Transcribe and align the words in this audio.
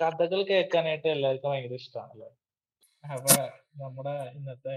കഥകൾ 0.00 0.40
കേൾക്കാനായിട്ട് 0.50 1.08
എല്ലാവർക്കും 1.14 1.50
ഭയങ്കര 1.52 1.74
ഇഷ്ടമാണല്ലോ 1.82 2.28
അപ്പൊ 3.04 3.34
നമ്മുടെ 3.82 4.14
ഇന്നത്തെ 4.36 4.76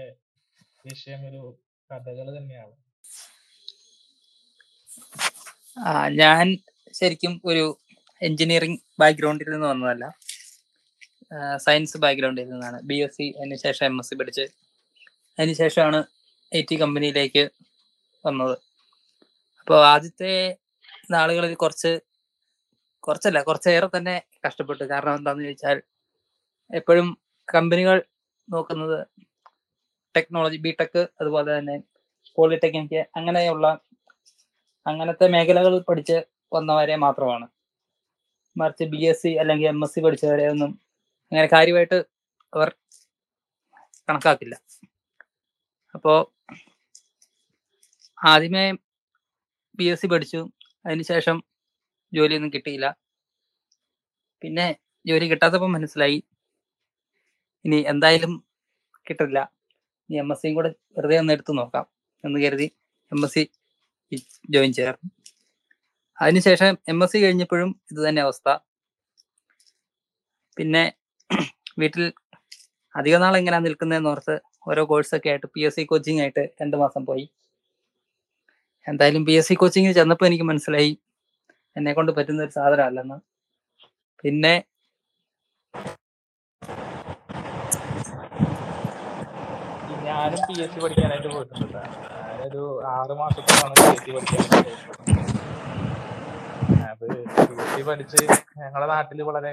വിഷയം 0.88 1.20
ഒരു 1.28 1.42
കഥകൾ 1.90 2.26
തന്നെയാണ്. 2.36 2.74
ഞാൻ 6.22 6.46
ശരിക്കും 6.98 7.32
ഒരു 7.50 7.64
എഞ്ചിനീയറിംഗ് 8.22 8.80
ബാക്ക്ഗ്രൗണ്ടിൽ 9.00 9.50
നിന്ന് 9.54 9.68
വന്നതല്ല. 9.72 10.04
സയൻസ് 11.64 12.00
ബാക്ക്ഗ്രൗണ്ടിൽ 12.04 12.48
നിന്നാണ്. 12.52 12.78
ബി 12.90 12.98
എസ് 13.04 13.16
സി 13.18 13.26
അതിനുശേഷം 13.38 13.84
എം 13.90 13.96
എസ് 14.00 14.10
സി 14.10 14.16
പഠിച്ച് 14.20 14.44
അതിനുശേഷമാണ് 15.38 16.00
ഐ 16.52 16.60
ടി 16.70 16.76
കമ്പനിയിലേക്ക് 16.82 17.44
വന്നത്. 18.24 18.56
അപ്പോൾ 19.60 19.80
ആദ്യത്തെ 19.92 20.32
നാളുകളിൽ 21.14 21.54
കുറച്ച് 21.62 21.92
കുറച്ചല്ല 23.06 23.38
കുറച്ചേറെ 23.48 23.88
തന്നെ 23.96 24.14
കഷ്ടപ്പെട്ടു. 24.44 24.84
കാരണം 24.92 25.14
എന്താണെന്ന് 25.18 25.46
ചോദിച്ചാൽ 25.48 25.78
എപ്പോഴും 26.70 27.08
കമ്പനികൾ 27.48 27.96
നോക്കുന്നത് 28.48 28.98
ടെക്നോളജി 30.14 30.58
ബിടെക് 30.66 31.02
അതുപോലെ 31.20 31.48
തന്നെ 31.58 31.76
പോളിടെക്നിക്ക് 32.38 33.00
അങ്ങനെയുള്ള 33.18 33.66
അങ്ങനത്തെ 34.86 35.26
മേഖലകൾ 35.34 35.74
പഠിച്ച് 35.88 36.16
വന്നവരെ 36.56 36.96
മാത്രമാണ്. 37.04 37.46
മറിച്ച് 38.56 38.84
ബി 38.92 39.00
എസ് 39.10 39.22
സി 39.22 39.30
അല്ലെങ്കിൽ 39.42 39.68
എം 39.72 39.78
എസ് 39.84 39.94
സി 39.94 40.00
പഠിച്ചവരെ 40.06 40.44
ഒന്നും 40.54 40.70
അങ്ങനെ 41.32 41.48
കാര്യമായിട്ട് 41.54 41.98
അവർ 42.52 42.68
കണക്കാക്കില്ല. 44.08 44.54
അപ്പോൾ 45.94 46.18
ആദ്യമേ 48.18 48.64
ബി 49.78 49.86
എസ് 49.92 50.02
സി 50.02 50.08
പഠിച്ചു. 50.12 50.40
അതിനുശേഷം 50.86 51.36
ജോലിയൊന്നും 52.16 52.50
കിട്ടിയില്ല. 52.54 52.86
പിന്നെ 54.42 54.66
ജോലി 55.08 55.26
കിട്ടാത്തപ്പോൾ 55.32 55.70
മനസ്സിലായി. 55.76 56.18
ഇനി 57.64 57.78
എന്തായാലും 57.92 58.32
കിട്ടില്ല. 59.08 59.38
ഇനി 60.08 60.16
എം 60.22 60.30
എസ് 60.32 60.42
സിയും 60.42 60.54
കൂടെ 60.58 60.70
വെറുതെ 60.96 61.16
ഒന്ന് 61.22 61.34
എടുത്തു 61.36 61.52
നോക്കാം 61.60 61.84
എന്ന് 62.24 62.38
കരുതി 62.44 62.66
എം 63.12 63.20
എസ് 63.26 63.34
സി 63.34 63.42
ജോയിൻ 64.54 64.72
ചേർന്നു. 64.78 65.08
അതിനുശേഷം 66.18 66.72
എം 66.92 66.98
എസ് 67.04 67.12
സി 67.12 67.18
കഴിഞ്ഞപ്പോഴും 67.24 67.70
ഇത് 67.92 68.00
തന്നെ 68.06 68.20
അവസ്ഥ. 68.26 68.48
പിന്നെ 70.56 70.82
വീട്ടിൽ 71.80 72.04
അധിക 72.94 73.16
നാൾ 73.22 73.34
എങ്ങനെയാ 73.40 73.62
നിൽക്കുന്നതെന്ന് 73.66 74.10
ഓർത്ത് 74.10 74.34
ഓരോ 74.70 74.82
കോഴ്സൊക്കെ 74.90 75.28
ആയിട്ട് 75.32 75.48
പി 75.54 75.62
എസ് 75.68 75.76
സി 75.78 75.82
കോച്ചിങ് 75.92 76.20
ആയിട്ട് 76.24 76.42
രണ്ട് 76.60 76.76
മാസം 76.82 77.02
പോയി. 77.08 77.24
എന്തായാലും 78.86 79.22
പി 79.28 79.34
എസ് 79.38 79.48
സി 79.48 79.54
കോച്ചിങ്ങിന് 79.62 79.94
ചെന്നപ്പോൾ 79.98 80.26
എനിക്ക് 80.30 80.46
മനസ്സിലായി. 80.50 80.92
എന്നെ 81.76 81.92
കൊണ്ട് 81.92 82.12
പറ്റുന്ന 82.16 82.44
ഒരു 82.44 82.54
സാധനം 82.58 82.86
അല്ലെന്ന് 82.86 83.18
പിന്നെ 84.24 84.54
ഞാനും 90.06 90.40
പി 90.48 90.54
എസ് 90.62 90.72
സി 90.74 90.80
പഠിക്കാനായിട്ട് 90.80 91.28
പോയിട്ടുണ്ട്. 91.28 91.66
ട്ടാ. 91.68 91.82
ഞാനൊരു 92.30 92.62
ആറ് 92.92 93.14
മാസത്തോളാണ് 93.20 93.74
പി 93.76 93.88
എസ് 93.90 94.04
സി 94.04 94.10
പഠിക്കാനായിട്ട് 94.12 94.72
പഠിച്ച് 97.88 98.20
ഞങ്ങളുടെ 98.58 98.88
നാട്ടിൽ 98.92 99.22
വളരെ 99.28 99.52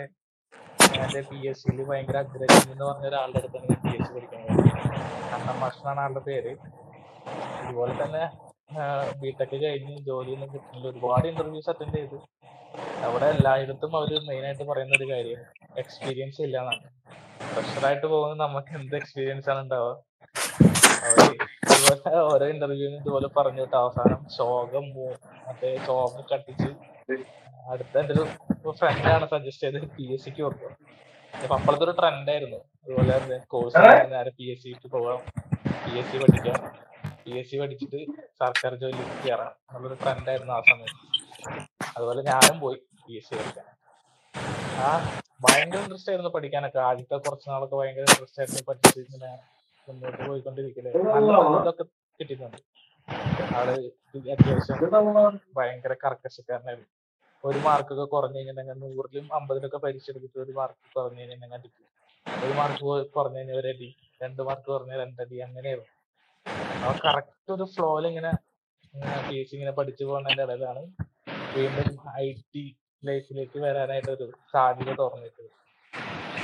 എന്റെ 0.97 1.21
പി 1.29 1.39
എസ് 1.49 1.61
സിയിൽ 1.61 1.79
ഭയങ്കര 1.89 2.17
അഗ്രഹം 2.23 2.71
എന്ന് 2.73 2.85
പറഞ്ഞ 2.85 3.05
ഒരാളുടെ 3.09 3.39
അടുത്താണ് 3.41 3.75
പി 3.83 3.91
എസ് 3.95 4.07
സി 4.07 4.13
പഠിക്കാൻ 4.15 4.41
കണ്ണൻ 5.31 5.57
മാഷ് 5.61 5.81
ആളുടെ 5.97 6.21
പേര്. 6.27 6.51
ഇതുപോലെ 7.61 7.93
തന്നെ 8.03 8.23
ബിടെക് 9.21 9.55
കഴിഞ്ഞ് 9.63 9.95
ജോലിയൊന്നും 10.09 10.49
കിട്ടുന്നില്ല 10.53 10.87
ഒരുപാട് 10.91 11.25
ഇന്റർവ്യൂസ് 11.31 11.69
അറ്റൻഡ് 11.71 11.97
ചെയ്തു. 11.99 12.17
അവിടെ 13.07 13.27
എല്ലായിടത്തും 13.35 13.91
അവർ 13.99 14.11
മെയിൻ 14.29 14.43
ആയിട്ട് 14.47 14.65
പറയുന്ന 14.69 14.93
ഒരു 14.99 15.07
കാര്യം 15.11 15.41
എക്സ്പീരിയൻസ് 15.81 16.39
ഇല്ല 16.47 16.57
എന്നാണ് 16.63 16.87
ഫ്രഷറായിട്ട് 17.53 18.05
പോകുന്ന 18.13 18.35
നമുക്ക് 18.43 18.73
എന്ത് 18.79 18.95
എക്സ്പീരിയൻസ് 18.99 19.49
ആണ് 19.53 19.61
ഉണ്ടാവുക? 19.65 19.91
അവർ 21.07 21.19
ഇതുപോലെ 21.73 22.15
ഓരോ 22.31 22.45
ഇന്റർവ്യൂവിനും 22.53 22.99
ഇതുപോലെ 23.03 23.29
പറഞ്ഞിട്ട് 23.37 23.75
അവസാനം 23.83 24.21
ശോകം 24.37 24.85
മറ്റേ 25.47 25.71
ശോകം 25.87 26.23
കട്ടിച്ച് 26.31 26.69
അടുത്ത 27.71 27.95
എന്റെ 28.01 28.13
ഒരു 28.13 28.71
ഫ്രണ്ടാണ് 28.79 29.25
സജസ്റ്റ് 29.33 29.65
ചെയ്തത്? 29.65 29.87
പി 29.95 30.05
എസ് 30.13 30.23
സിക്ക് 30.25 30.41
കൊടുക്കും 30.45 30.71
അപ്പൊ 31.33 31.53
അപ്പോഴത്തെ 31.57 31.85
ഒരു 31.87 31.93
ട്രെൻഡ് 31.99 32.31
ആയിരുന്നു. 32.33 32.59
അതുപോലെ 32.83 33.37
കോഴ്സ് 33.53 33.83
നേരെ 34.13 34.31
പി 34.37 34.45
എസ് 34.53 34.63
സിക്ക് 34.63 34.87
പോകാം 34.95 35.19
പി 35.83 35.91
എസ് 35.99 36.09
സി 36.11 36.17
പഠിക്കാം. 36.23 36.57
പി 37.23 37.31
എസ് 37.39 37.49
സി 37.51 37.57
പഠിച്ചിട്ട് 37.61 37.99
സർക്കാർ 38.41 38.73
ജോലിക്ക് 38.81 39.17
കയറാം 39.23 39.53
എന്നുള്ളൊരു 39.67 39.97
ട്രെൻഡ് 40.03 40.29
ആയിരുന്നു 40.31 40.53
ആ 40.57 40.61
സമയത്ത്. 40.69 40.99
അതുപോലെ 41.95 42.21
ഞാനും 42.29 42.57
പോയി 42.63 42.77
പി 43.05 43.13
എസ് 43.19 43.29
സി 43.29 43.35
പഠിക്കാൻ. 43.39 43.67
ആ 44.85 44.89
ഭയങ്കര 45.45 45.79
ഇൻട്രസ്റ്റ് 45.83 46.11
ആയിരുന്നു 46.11 46.31
പഠിക്കാനൊക്കെ. 46.35 46.79
ആദ്യത്തെ 46.89 47.17
കുറച്ച് 47.27 47.47
നാളൊക്കെ 47.51 47.75
ഭയങ്കര 47.81 48.05
ഇൻട്രസ്റ്റ് 48.09 48.41
ആയിരുന്നു 48.41 48.63
പഠിച്ച് 48.69 48.99
ഇങ്ങനെ 49.05 49.31
മുന്നോട്ട് 49.87 50.21
പോയിക്കൊണ്ടിരിക്കലേ. 50.29 50.91
ഇതൊക്കെ 51.61 51.85
കിട്ടിയിട്ടുണ്ട്. 52.19 52.59
ആൾ 53.59 53.69
അത്യാവശ്യം 54.33 55.39
ഭയങ്കര 55.59 55.93
കർക്കശക്കാരനായിരുന്നു. 56.03 56.89
ഒരു 57.43 57.59
മാർക്കൊക്കെ 57.67 58.05
കുറഞ്ഞു 58.15 58.37
കഴിഞ്ഞിട്ടുണ്ടെങ്കിൽ 58.37 58.91
നൂറിലും 58.95 59.25
അമ്പതിലൊക്കെ 59.37 59.79
പരീക്ഷ 59.85 60.09
എടുത്തിട്ട് 60.11 60.37
ഒരു 60.45 60.53
മാർക്ക് 60.59 60.83
കുറഞ്ഞു 60.97 61.19
കഴിഞ്ഞിട്ടുണ്ടെങ്കിൽ 61.21 61.59
അടിക്കും. 61.59 61.87
ഒരു 62.45 62.53
മാർക്ക് 62.59 62.83
കുറഞ്ഞു 63.15 63.39
കഴിഞ്ഞാൽ 63.39 63.57
ഒരു 63.61 63.69
അടി 63.73 63.89
രണ്ട് 64.23 64.41
മാർക്ക് 64.47 64.67
കുറഞ്ഞ 64.73 64.93
രണ്ടടി 65.03 65.37
അങ്ങനെയായിരുന്നു. 65.47 65.89
കറക്റ്റ് 67.03 67.51
ഒരു 67.55 67.65
ഫ്ലോയിൽ 67.73 68.05
ഇങ്ങനെ 68.11 68.31
എസ് 69.39 69.53
ഇങ്ങനെ 69.55 69.73
പഠിച്ചു 69.79 70.03
പോകുന്നതിന്റെ 70.07 70.43
ഇടയിലാണ് 70.45 70.81
വീണ്ടും 71.55 71.89
ഐ 72.23 72.27
ടി 72.53 72.63
ലൈഫിലേക്ക് 73.03 73.59
വരാനായിട്ട് 73.65 74.11
ഒരു 74.15 74.25
സാധ്യത 74.53 74.91
തുറന്നിട്ടത് 75.01 75.49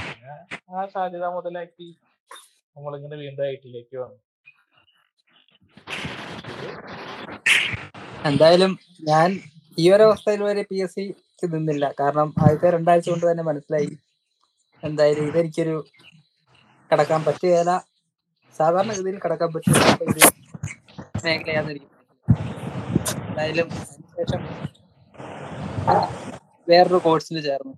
പിന്നെ 0.03 0.35
ആ 0.75 0.85
സാധ്യത 0.95 1.25
മുതലാക്കി 1.35 1.89
നമ്മളിങ്ങനെ 2.75 3.17
വീണ്ടും 3.23 3.43
ഐ 3.49 3.53
ടിയിലേക്ക് 3.63 3.97
വന്നു. 4.03 4.17
എന്തായാലും 8.29 8.71
ഞാൻ 9.09 9.29
ഈ 9.77 9.85
ഒരു 9.95 10.03
അവസ്ഥയിൽ 10.07 10.41
വരെ 10.47 10.63
പി 10.69 10.77
എസ് 10.85 10.95
സി 10.97 11.03
നിന്നില്ല. 11.53 11.85
കാരണം 11.99 12.29
ആദ്യത്തെ 12.43 12.69
രണ്ടാഴ്ച 12.75 13.07
കൊണ്ട് 13.09 13.25
തന്നെ 13.29 13.43
മനസ്സിലായി. 13.49 13.89
എന്തായാലും 14.83 15.27
ഇതെനിക്കൊരു 15.29 15.75
കടക്കാൻ 16.89 17.21
പറ്റുകയില്ല 17.27 17.71
സാധാരണ 18.59 18.91
ഗതിയിൽ 18.97 19.19
കടക്കാൻ 19.23 19.49
പറ്റുന്ന 19.53 19.77
ഒരു 20.05 20.21
മേഖലയാണെന്ന് 21.25 21.71
എനിക്ക്. 21.73 21.87
എന്തായാലും 23.27 23.67
അതിനുശേഷം 23.73 24.41
വേറൊരു 26.67 26.99
കോഴ്സിൽ 27.05 27.37
ചേർന്നു. 27.47 27.73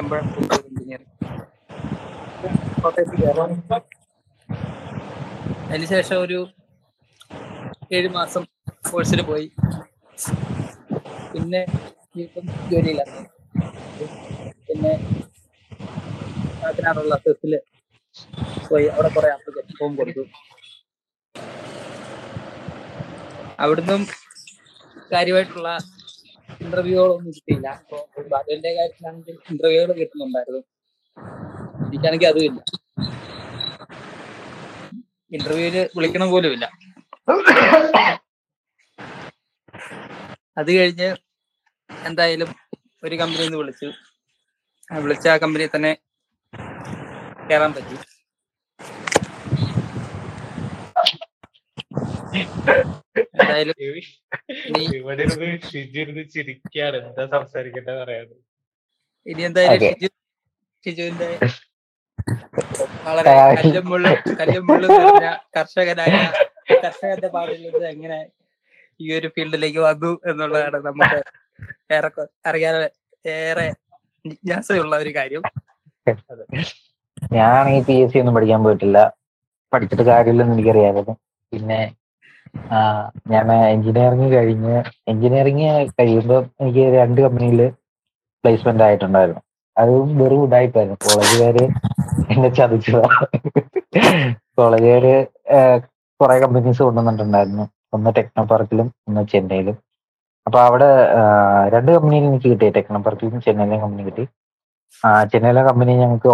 Embroidery 0.00 0.58
engineering. 0.60 1.10
കോട്ടയത്ത് 2.82 3.16
ചേർന്നു 3.22 3.78
അതിനുശേഷം 5.68 6.16
ഒരു 6.24 6.38
ഏഴ് 7.92 8.08
മാസം 8.16 8.42
കോഴ്സിൽ 8.90 9.22
പോയി. 9.22 9.46
പിന്നെ 11.32 11.62
വീണ്ടും 12.16 12.46
ജോലിയിലാണ്. 12.72 13.20
പിന്നെ 14.68 14.92
സെസ്സിൽ 17.24 17.54
പോയി 17.54 17.73
അവിടെ 18.96 19.10
കുറെ 19.16 19.28
ആപ്ലിക്കേഷൻ 19.34 19.74
ഫോം 19.80 19.92
കൊടുത്തു. 20.00 20.24
അവിടുന്നും 23.64 24.02
കാര്യമായിട്ടുള്ള 25.12 25.68
ഇന്റർവ്യൂകളൊന്നും 26.64 27.32
കിട്ടിയില്ല. 27.36 27.68
അപ്പൊ 27.80 28.22
കാര്യത്തിലാണെങ്കിൽ 28.78 29.36
ഇന്റർവ്യൂകൾ 29.52 29.92
കിട്ടുന്നുണ്ടായിരുന്നു. 30.00 30.62
എനിക്കാണെങ്കിൽ 31.88 32.28
അതുമില്ല 32.28 32.60
ഇന്റർവ്യൂവിൽ 35.32 35.76
വിളിക്കണം 35.96 36.28
പോലുമില്ല 36.34 36.66
ഇല്ല. 37.84 38.00
അത് 40.60 40.70
കഴിഞ്ഞ് 40.78 41.08
എന്തായാലും 41.90 42.50
ഒരു 43.02 43.14
കമ്പനിന്ന് 43.20 43.46
നിന്ന് 43.46 43.58
വിളിച്ചു. 43.58 43.88
വിളിച്ച 45.04 45.26
ആ 45.34 45.36
കമ്പനിയിൽ 45.42 45.70
തന്നെ 45.76 45.92
കയറാൻ 47.50 47.72
പറ്റി. 47.76 47.96
എന്തായാലും 53.40 53.76
ഇവിടെ 54.98 55.24
ചിരിക്കാണ്. 56.34 56.98
എന്താ 57.08 57.24
സംസാരിക്കട്ടെ 57.34 57.92
ഇനി 59.30 59.42
എന്തായാലും. 59.48 59.92
ഷിജു 59.92 60.08
ഷിജുവിന്റെ 60.86 61.28
വളരെ 63.06 63.30
നിറഞ്ഞ 64.70 65.28
കർഷകനായ 65.56 66.12
കർഷകന്റെ 66.84 67.28
പാടിൽ 67.36 67.60
നിന്ന് 67.66 67.86
എങ്ങനെ 67.94 68.18
ഈ 69.00 69.06
ഒരു 69.18 69.28
ഫീൽഡിലേക്ക് 69.36 69.80
വന്നു 69.88 70.12
എന്നുള്ളതാണ് 70.30 70.78
നമുക്ക് 70.88 71.18
ഏറെ 71.96 72.10
അറിയാൻ 72.50 72.74
ഏറെ 73.36 73.66
ജിജ്ഞാസയുള്ള 74.24 74.94
ഒരു 75.04 75.12
കാര്യം. 75.18 75.42
ഞാനാണെങ്കിൽ 77.36 77.84
പി 77.88 77.96
എസ് 78.02 78.12
സി 78.12 78.20
ഒന്നും 78.22 78.34
പഠിക്കാൻ 78.36 78.60
പോയിട്ടില്ല. 78.64 78.98
പഠിച്ചിട്ട് 79.72 80.04
കാര്യമില്ലെന്ന് 80.10 80.54
എനിക്കറിയാമായിരുന്നു 80.56 81.14
പിന്നെ 81.52 81.80
ഞാൻ 83.32 83.46
എഞ്ചിനീയറിംഗ് 83.74 84.28
കഴിഞ്ഞ് 84.36 84.74
എഞ്ചിനീയറിംഗ് 85.12 85.68
കഴിയുമ്പോൾ 85.98 86.42
എനിക്ക് 86.62 86.84
രണ്ട് 87.00 87.20
കമ്പനിയിൽ 87.24 87.60
പ്ലേസ്മെന്റ് 88.44 88.84
ആയിട്ടുണ്ടായിരുന്നു. 88.86 89.42
അത് 89.76 89.90
വെറും 90.20 90.42
ഉടായിപ്പായിരുന്നു 90.46 90.98
കോളേജുകാര് 91.04 91.64
എന്നെ 92.32 92.50
ചതിച്ചതാ. 92.58 93.08
കോളേജുകാര് 94.58 95.14
കുറെ 96.20 96.36
കമ്പനീസ് 96.44 96.82
കൊണ്ടുവന്നിട്ടുണ്ടായിരുന്നു. 96.86 97.64
ഒന്ന് 97.96 98.10
ടെക്നോ 98.16 98.44
പാർക്കിലും 98.52 98.88
ഒന്ന് 99.08 99.22
ചെന്നൈയിലും. 99.32 99.76
അപ്പൊ 100.46 100.58
അവിടെ 100.68 100.88
രണ്ട് 101.74 101.90
കമ്പനിയിൽ 101.94 102.24
എനിക്ക് 102.30 102.48
കിട്ടി. 102.52 102.68
ടെക്നോ 102.76 103.00
പാർക്കിലും 103.06 103.40
ചെന്നൈയിലും 103.46 103.82
കമ്പനി 103.84 104.04
കിട്ടി. 104.08 104.24
ചെന്നൈയിലെ 105.32 105.62
കമ്പനി 105.68 105.92
ഞങ്ങൾക്ക് 106.02 106.30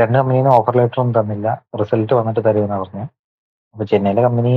രണ്ട് 0.00 0.16
കമ്പനിന്ന് 0.18 0.50
ഓഫർ 0.58 0.74
ലെറ്റർ 0.80 0.98
ഒന്നും 1.02 1.14
തന്നില്ല. 1.18 1.48
റിസൾട്ട് 1.80 2.12
വന്നിട്ട് 2.18 2.42
തരുമെന്ന് 2.48 2.78
പറഞ്ഞു. 2.82 3.04
അപ്പൊ 3.74 3.84
ചെന്നൈയിലെ 3.92 4.22
കമ്പനി 4.26 4.54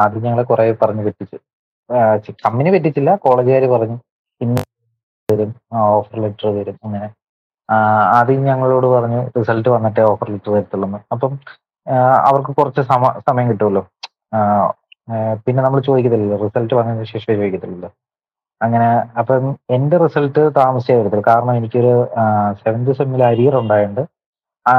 ആദ്യം 0.00 0.24
ഞങ്ങളെ 0.26 0.44
കുറെ 0.50 0.64
പറഞ്ഞു 0.82 1.02
പറ്റിച്ചു. 1.08 1.38
കമ്പനി 2.46 2.70
പറ്റിച്ചില്ല 2.74 3.10
കോളേജുകാർ 3.26 3.64
പറഞ്ഞു. 3.74 3.96
ഇന്ന് 4.40 4.62
തരും 5.28 5.52
ഓഫർ 5.98 6.18
ലെറ്റർ 6.24 6.48
തരും 6.58 6.76
അങ്ങനെ. 6.86 7.08
ആദ്യം 8.18 8.42
ഞങ്ങളോട് 8.50 8.86
പറഞ്ഞു 8.96 9.20
റിസൾട്ട് 9.38 9.68
വന്നിട്ടേ 9.76 10.02
ഓഫർ 10.10 10.28
ലെറ്റർ 10.34 10.52
തരത്തുള്ളൂ. 10.56 11.00
അപ്പം 11.14 11.32
അവർക്ക് 12.28 12.52
കുറച്ച് 12.58 12.82
സമ 12.90 13.04
സമയം 13.28 13.48
കിട്ടുമല്ലോ 13.52 13.82
പിന്നെ 15.44 15.60
നമ്മൾ 15.66 15.80
ചോദിക്കത്തില്ലല്ലോ 15.88 16.38
റിസൾട്ട് 16.44 16.74
വന്നതിന് 16.78 17.06
ശേഷം 17.12 17.30
ചോദിക്കത്തില്ലല്ലോ. 17.40 17.90
അങ്ങനെ 18.60 18.88
അപ്പം 19.20 19.44
എന്റെ 19.70 19.96
റിസൾട്ട് 19.98 20.42
താമസിച്ചേ 20.56 20.96
വരത്തുള്ളൂ 20.96 21.24
കാരണം 21.28 21.54
എനിക്കൊരു 21.56 21.92
സെവൻത് 22.62 22.92
സെമ്മിൽ 22.92 23.22
അരിയർ 23.24 23.54
ആ, 24.66 24.74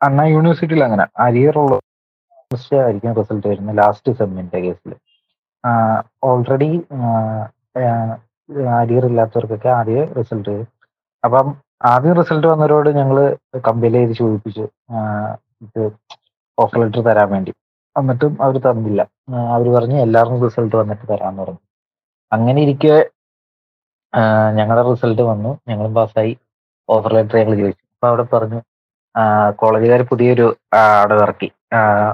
അണ്ണാ 0.00 0.24
യൂണിവേഴ്സിറ്റിയിൽ 0.34 0.84
അങ്ങനെ 0.84 1.04
അരിയർ 1.18 1.54
ഉള്ള 1.58 1.74
ആയിരിക്കും 2.80 3.14
റിസൾട്ട് 3.20 3.46
വരുന്നത് 3.48 3.78
ലാസ്റ്റ് 3.78 4.12
സെമ്മിന്റെ 4.12 4.58
കേസിൽ 4.60 4.92
ഓൾറെഡി 6.24 6.70
അരിയർ 8.80 9.04
ഇല്ലാത്തവർക്കൊക്കെ 9.10 9.70
ആദ്യം 9.78 10.08
റിസൾട്ട് 10.18 10.48
വരും. 10.50 10.68
അപ്പം 11.24 11.46
ആദ്യം 11.84 12.14
റിസൾട്ട് 12.20 12.46
വന്നവരോട് 12.46 12.88
ഞങ്ങൾ 12.98 13.16
കമ്പയിൽ 13.66 13.94
ചെയ്ത് 13.98 14.14
ചോദിപ്പിച്ചു. 14.20 14.64
ഇത് 15.64 15.82
ഓഫർ 16.58 16.78
ലെറ്റർ 16.80 17.02
തരാൻ 17.08 17.28
വേണ്ടി. 17.30 17.52
എന്നിട്ടും 17.96 18.32
അവർ 18.42 18.56
തന്നില്ല. 18.66 19.00
അവർ 19.56 19.66
പറഞ്ഞു 19.76 19.96
എല്ലാവർക്കും 20.06 20.42
റിസൾട്ട് 20.46 20.76
വന്നിട്ട് 20.76 21.04
തരാമെന്ന് 21.12 21.42
പറഞ്ഞു. 21.42 21.62
അങ്ങനെ 22.32 22.58
ഇരിക്കെ 22.66 22.94
ഞങ്ങളുടെ 24.58 24.82
റിസൾട്ട് 24.90 25.22
വന്നു. 25.22 25.50
ഞങ്ങളും 25.68 25.94
പാസ്സായി. 25.94 26.32
ഓഫർ 26.88 27.12
ലെറ്റർ 27.16 27.36
ഞങ്ങൾ 27.40 27.54
ചോദിച്ചു. 27.62 27.84
അപ്പൊ 27.94 28.06
അവിടെ 28.10 28.24
പറഞ്ഞു 28.32 28.60
കോളേജുകാർ 29.60 30.00
പുതിയൊരു 30.10 30.46
അവിടെ 31.00 31.16
ഇറക്കി. 31.24 31.48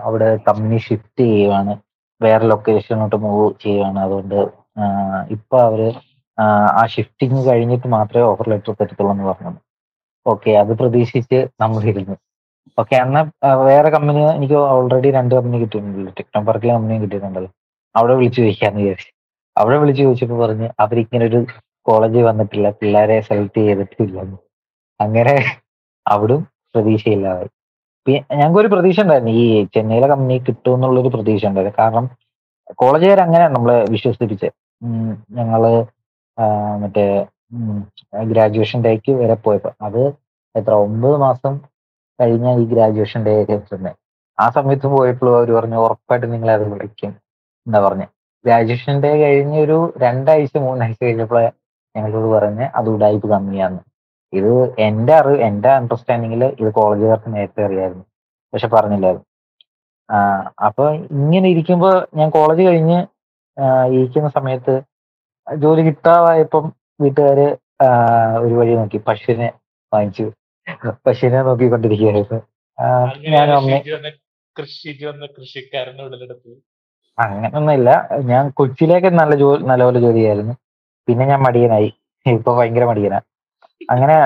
അവിടെ 0.08 0.28
കമ്പനി 0.48 0.78
ഷിഫ്റ്റ് 0.86 1.22
ചെയ്യുവാണ്. 1.24 1.72
വേറെ 2.20 2.44
ലൊക്കേഷനിലോട്ട് 2.52 3.16
മൂവ് 3.24 3.46
ചെയ്യുവാണ്. 3.64 3.98
അതുകൊണ്ട് 4.06 4.38
ഇപ്പൊ 5.36 5.56
അവർ 5.68 5.80
ആ, 6.38 6.44
ഷിഫ്റ്റിങ് 6.92 7.40
കഴിഞ്ഞിട്ട് 7.48 7.86
മാത്രമേ 7.94 8.24
ഓഫർ 8.28 8.46
ലെറ്റർ 8.52 8.72
തരത്തുള്ളൂ 8.80 9.12
എന്ന് 9.14 9.24
പറഞ്ഞത് 9.30 9.58
ഓക്കെ 10.26 10.50
അത് 10.60 10.72
പ്രതീക്ഷിച്ച് 10.80 11.38
നമ്മൾ 11.62 11.82
ഇരുന്നു. 11.92 12.14
ഓക്കെ 12.78 12.94
എന്നാ 13.04 13.20
വേറെ 13.70 13.88
കമ്പനി 13.94 14.20
എനിക്ക് 14.38 14.56
ഓൾറെഡി 14.74 15.08
രണ്ട് 15.18 15.32
കമ്പനി 15.38 15.58
കിട്ടിയിട്ടുണ്ടല്ലോ. 15.62 16.12
ടെക്നോ 16.18 16.40
പാർക്കിലെ 16.48 16.72
കമ്പനിയും 16.76 17.02
കിട്ടിയിട്ടുണ്ടല്ലോ. 17.04 17.50
അവിടെ 17.94 18.14
വിളിച്ചു 18.18 18.40
ചോദിക്കാന്ന് 18.42 18.80
വിചാരിച്ചു. 18.82 19.10
അവിടെ 19.56 19.76
വിളിച്ചു 19.82 20.02
ചോദിച്ചപ്പോൾ 20.06 20.38
പറഞ്ഞ് 20.44 20.68
അവരിങ്ങനെ 20.84 21.24
ഒരു 21.30 21.40
കോളേജിൽ 21.86 22.22
വന്നിട്ടില്ല. 22.22 22.70
പിള്ളേരെ 22.80 23.16
സെലക്ട് 23.28 23.60
ചെയ്തിട്ടില്ല. 23.66 24.18
അങ്ങനെ 25.00 25.34
അവിടും 26.06 26.40
പ്രതീക്ഷയില്ലാതായി. 26.74 27.50
ഞങ്ങൾക്ക് 28.32 28.60
ഒരു 28.60 28.68
പ്രതീക്ഷ 28.74 29.00
ഉണ്ടായിരുന്നു. 29.04 29.32
ഈ 29.42 29.64
ചെന്നൈയിലെ 29.74 30.08
കമ്പനി 30.12 30.36
കിട്ടും 30.48 30.74
എന്നുള്ളൊരു 30.74 31.10
പ്രതീക്ഷ 31.14 31.44
ഉണ്ടായിരുന്നു. 31.50 31.78
കാരണം 31.82 32.04
കോളേജുകാർ 32.80 33.20
അങ്ങനെയാണ് 33.26 33.54
നമ്മളെ 33.56 33.78
വിശ്വസിപ്പിച്ചത് 33.94 34.52
ഞങ്ങൾ 35.38 35.62
മറ്റേ 36.82 37.04
ഗ്രാജുവേഷൻ 38.30 38.78
ഡേക്ക് 38.84 39.12
വരെ 39.20 39.36
പോയപ്പോ. 39.44 39.70
അത് 39.86 40.02
എത്ര 40.54 40.72
ഒമ്പത് 40.86 41.16
മാസം 41.24 41.52
കഴിഞ്ഞ 42.18 42.46
ഈ 42.60 42.64
ഗ്രാജുവേഷൻ 42.72 43.20
ഡേ 43.26 43.34
ഒക്കെ 43.42 43.92
ആ 44.38 44.46
സമയത്ത് 44.56 44.86
പോയപ്പോഴും 44.86 45.34
അവർ 45.38 45.48
പറഞ്ഞു 45.56 45.78
ഉറപ്പായിട്ട് 45.86 46.26
നിങ്ങളെ 46.32 46.52
അത് 46.58 46.64
വിളിക്കും. 46.72 47.12
എന്താ 47.66 47.78
പറഞ്ഞ. 47.86 48.04
ഗ്രാജുവേഷൻ 48.44 48.94
ഡേ 49.04 49.10
കഴിഞ്ഞ് 49.22 49.58
ഒരു 49.60 49.78
രണ്ടാഴ്ച 50.04 50.56
മൂന്നാഴ്ച 50.66 50.98
കഴിഞ്ഞപ്പോഴേ 51.04 51.48
ഞങ്ങളോട് 51.96 52.28
പറഞ്ഞ് 52.34 52.66
അത് 52.78 52.88
ഉടായ്പ 52.88 53.26
കമ്മിയാന്ന്. 53.26 53.82
ഇത് 54.32 54.52
എന്റെ 54.78 55.12
അറിവ് 55.14 55.38
എന്റെ 55.48 55.68
അണ്ടർസ്റ്റാൻഡിങ്ങിൽ 55.68 56.44
ഇത് 56.60 56.70
കോളേജുകാർക്ക് 56.74 57.30
നേരത്തെ 57.36 57.62
അറിയായിരുന്നു. 57.66 58.04
പക്ഷെ 58.52 58.68
പറഞ്ഞില്ലായിരുന്നു. 58.68 59.26
അപ്പൊ 60.66 60.84
ഇങ്ങനെ 60.92 61.48
ഇരിക്കുമ്പോ 61.48 61.90
ഞാൻ 62.14 62.28
കോളേജ് 62.30 62.62
കഴിഞ്ഞ് 62.68 62.98
ഇരിക്കുന്ന 63.96 64.28
സമയത്ത് 64.28 64.74
ജോലി 65.46 65.82
കിട്ടാതായപ്പം 65.82 66.64
വീട്ടുകാര് 67.00 67.46
ഒരു 68.44 68.54
വഴി 68.54 68.72
നോക്കി. 68.74 68.98
പശുവിനെ 69.08 69.48
വാങ്ങിച്ചു. 69.92 70.26
പശുവിനെ 71.06 71.42
നോക്കിക്കൊണ്ടിരിക്കുകയായിരുന്നു 71.42 72.40
ഞാനും 73.34 73.54
അമ്മ 73.56 73.78
കൃഷി 74.56 74.90
കൃഷിക്കാരനെ 75.36 76.02
ഉടലെടുത്തത്. 76.04 76.56
അങ്ങനൊന്നുമില്ല. 77.18 77.90
ഞാൻ 78.30 78.44
കൊച്ചിയിലേക്ക് 78.58 79.10
നല്ല 79.20 79.34
ജോലി 79.42 79.62
നല്ലപോലെ 79.70 80.00
ജോലി 80.00 80.18
ചെയ്യായിരുന്നു. 80.18 80.54
പിന്നെ 81.08 81.26
ഞാൻ 81.26 81.40
മടിയനായി. 81.42 81.94
ഇപ്പൊ 82.26 82.56
ഭയങ്കര 82.56 82.84
മടിയന. 82.84 83.20
അങ്ങനെ 83.90 84.16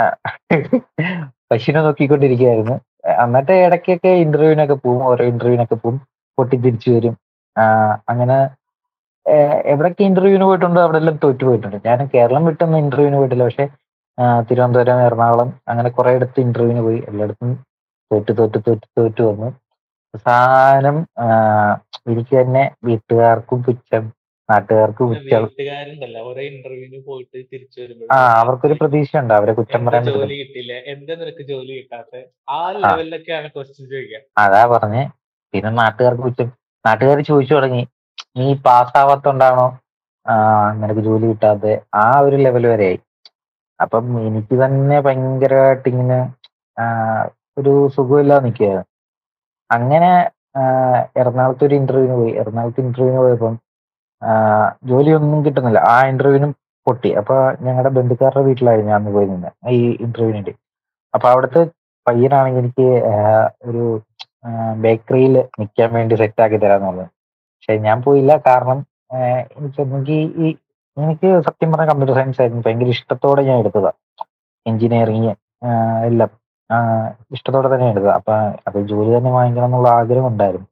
പശുവിനെ 1.50 1.80
നോക്കിക്കൊണ്ടിരിക്കുകയായിരുന്നു. 1.82 2.80
എന്നിട്ട് 3.22 3.52
ഇടയ്ക്കൊക്കെ 3.52 4.08
ഇന്റർവ്യൂവിനൊക്കെ 4.08 4.74
പോവും 4.74 5.04
ഓരോ 5.04 5.24
ഇന്റർവ്യൂവിനൊക്കെ 5.24 5.74
പോവും. 5.74 6.00
പൊട്ടി 6.38 6.56
തിരിച്ചു 6.56 6.90
വരും 6.90 7.16
അങ്ങനെ 8.08 8.50
എവിടൊക്കെ 9.64 10.02
ഇന്റർവ്യൂവിന് 10.02 10.44
പോയിട്ടുണ്ടോ 10.44 10.82
അവിടെ 10.82 10.98
എല്ലാം 10.98 11.18
തോറ്റു 11.24 11.44
പോയിട്ടുണ്ട്. 11.44 11.76
ഞാൻ 11.86 12.08
കേരളം 12.14 12.44
വിട്ടൊന്നും 12.44 12.78
ഇന്റർവ്യൂവിന് 12.78 13.16
പോയിട്ടില്ല. 13.16 13.44
പക്ഷെ 13.44 13.68
തിരുവനന്തപുരം 14.40 15.00
എറണാകുളം 15.00 15.60
അങ്ങനെ 15.68 15.90
കുറെ 15.90 16.14
ഇടത്ത് 16.14 16.40
ഇന്റർവ്യൂവിന് 16.40 16.80
പോയി. 16.80 17.04
എല്ലായിടത്തും 17.08 17.54
തോറ്റു 18.12 18.32
തോറ്റു 18.32 18.58
തോറ്റു 18.58 19.00
തോറ്റു 19.00 19.22
വന്നു. 19.22 19.54
ആ, 21.18 21.78
എനിക്ക് 22.06 22.40
തന്നെ 22.40 22.70
വീട്ടുകാർക്കും 22.84 23.62
പുച്ഛം. 23.62 24.12
നാട്ടുകാർക്കും 24.49 25.11
ഓരോ 26.29 26.41
ഇന്റർവ്യൂവിന് 26.50 26.99
പോയിട്ട് 27.06 27.37
തിരിച്ചു 27.52 27.79
വരുമ്പോൾ 27.82 28.08
ആ 28.14 28.19
അവർക്കൊരു 28.41 28.75
പ്രതീക്ഷ 28.81 29.12
ഉണ്ട് 29.23 29.35
അവരെ 29.38 29.52
കുറ്റം 29.58 29.85
പറയാൻ 29.87 30.05
ജോലി 30.08 30.37
കിട്ടില്ല 30.41 30.43
കിട്ടിയില്ല? 30.43 30.75
എന്താ 30.93 31.14
നിനക്ക് 31.20 31.44
ജോലി 31.50 31.73
കിട്ടാത്ത? 31.79 32.12
ആ 32.56 32.61
ലെവലിലൊക്കെയാണ് 32.82 33.49
ക്വസ്റ്റ്യൻ 33.55 33.87
ചോദിക്കുക. 33.93 34.20
അതാ 34.44 34.62
പറഞ്ഞ്. 34.75 35.02
പിന്നെ 35.55 35.70
നാട്ടുകാർക്ക് 35.81 36.23
കുറ്റം. 36.26 36.49
നാട്ടുകാർ 36.85 37.19
ചോദിച്ചു 37.31 37.55
തുടങ്ങി. 37.55 37.82
നീ 38.38 38.46
പാസ്സാവാത്തോണ്ടാണോ 38.67 39.67
നിനക്ക് 40.81 41.02
ജോലി 41.08 41.26
കിട്ടാതെ 41.31 41.73
ആ 42.02 42.06
ഒരു 42.26 42.37
ലെവൽ 42.44 42.64
വരെ 42.73 42.87
ആയി. 42.91 42.99
അപ്പം 43.81 44.05
എനിക്ക് 44.29 44.55
തന്നെ 44.62 44.96
ഭയങ്കരമായിട്ട് 45.06 45.86
ഇങ്ങനെ 45.93 46.19
ഒരു 47.60 47.72
സുഖമില്ലാതെ 47.96 48.44
നിൽക്കുകയായിരുന്നു 48.46 48.91
അങ്ങനെ 49.70 50.10
എറണാകുളത്ത് 51.20 51.65
ഒരു 51.69 51.74
ഇന്റർവ്യൂവിന് 51.81 52.17
പോയി. 52.20 52.32
എറണാകുളത്ത് 52.41 52.82
ഇന്റർവ്യൂവിന് 52.84 53.20
പോയപ്പം 53.24 53.55
ജോലിയൊന്നും 54.90 55.40
കിട്ടുന്നില്ല. 55.46 55.80
ആ 55.94 55.96
ഇന്റർവ്യൂവിനും 56.10 56.52
പൊട്ടി. 56.86 57.10
അപ്പൊ 57.20 57.34
ഞങ്ങളുടെ 57.66 57.90
ബന്ധുക്കാരുടെ 57.98 58.42
വീട്ടിലായിരുന്നു 58.48 58.92
ഞാൻ 58.94 59.04
പോയി 59.16 59.28
നിന്ന്. 59.32 59.50
ഈ 59.76 59.80
ഇന്റർവ്യൂവിന് 60.04 60.38
വേണ്ടി. 60.38 60.54
അപ്പൊ 61.14 61.26
അവിടുത്തെ 61.32 61.62
പയ്യനാണെങ്കിൽ 62.06 62.60
എനിക്ക് 62.62 62.88
ഒരു 63.68 63.84
ബേക്കറിയിൽ 64.84 65.34
നിൽക്കാൻ 65.60 65.90
വേണ്ടി 65.96 66.14
സെറ്റ് 66.22 66.42
ആക്കി 66.44 66.58
തരാന്ന് 66.64 66.88
പറഞ്ഞു. 66.88 67.06
പക്ഷെ 67.56 67.74
ഞാൻ 67.86 67.98
പോയില്ല. 68.06 68.32
കാരണം 68.48 68.78
എനിക്ക് 69.84 70.16
ഈ 70.44 70.48
എനിക്ക് 70.96 71.28
സത്യം 71.46 71.70
പറഞ്ഞ 71.72 71.86
കമ്പ്യൂട്ടർ 71.90 72.14
സയൻസ് 72.18 72.40
ആയിരുന്നു 72.40 72.62
ഭയങ്കര 72.66 72.90
ഇഷ്ടത്തോടെ 72.96 73.42
ഞാൻ 73.48 73.56
എടുത്തതാ. 73.62 73.92
എഞ്ചിനീയറിങ് 74.66 75.32
എല്ലാം. 76.08 76.30
ഇഷ്ടത്തോടെ 77.36 77.68
തന്നെ 77.74 77.86
എടുത്തത്. 77.92 78.12
അപ്പൊ 78.18 78.32
അത് 78.68 78.78
ജോലി 78.90 79.10
തന്നെ 79.16 79.30
വാങ്ങിക്കണം 79.36 79.68
എന്നുള്ള 79.70 79.88
ആഗ്രഹം 80.00 80.28
ഉണ്ടായിരുന്നു. 80.32 80.68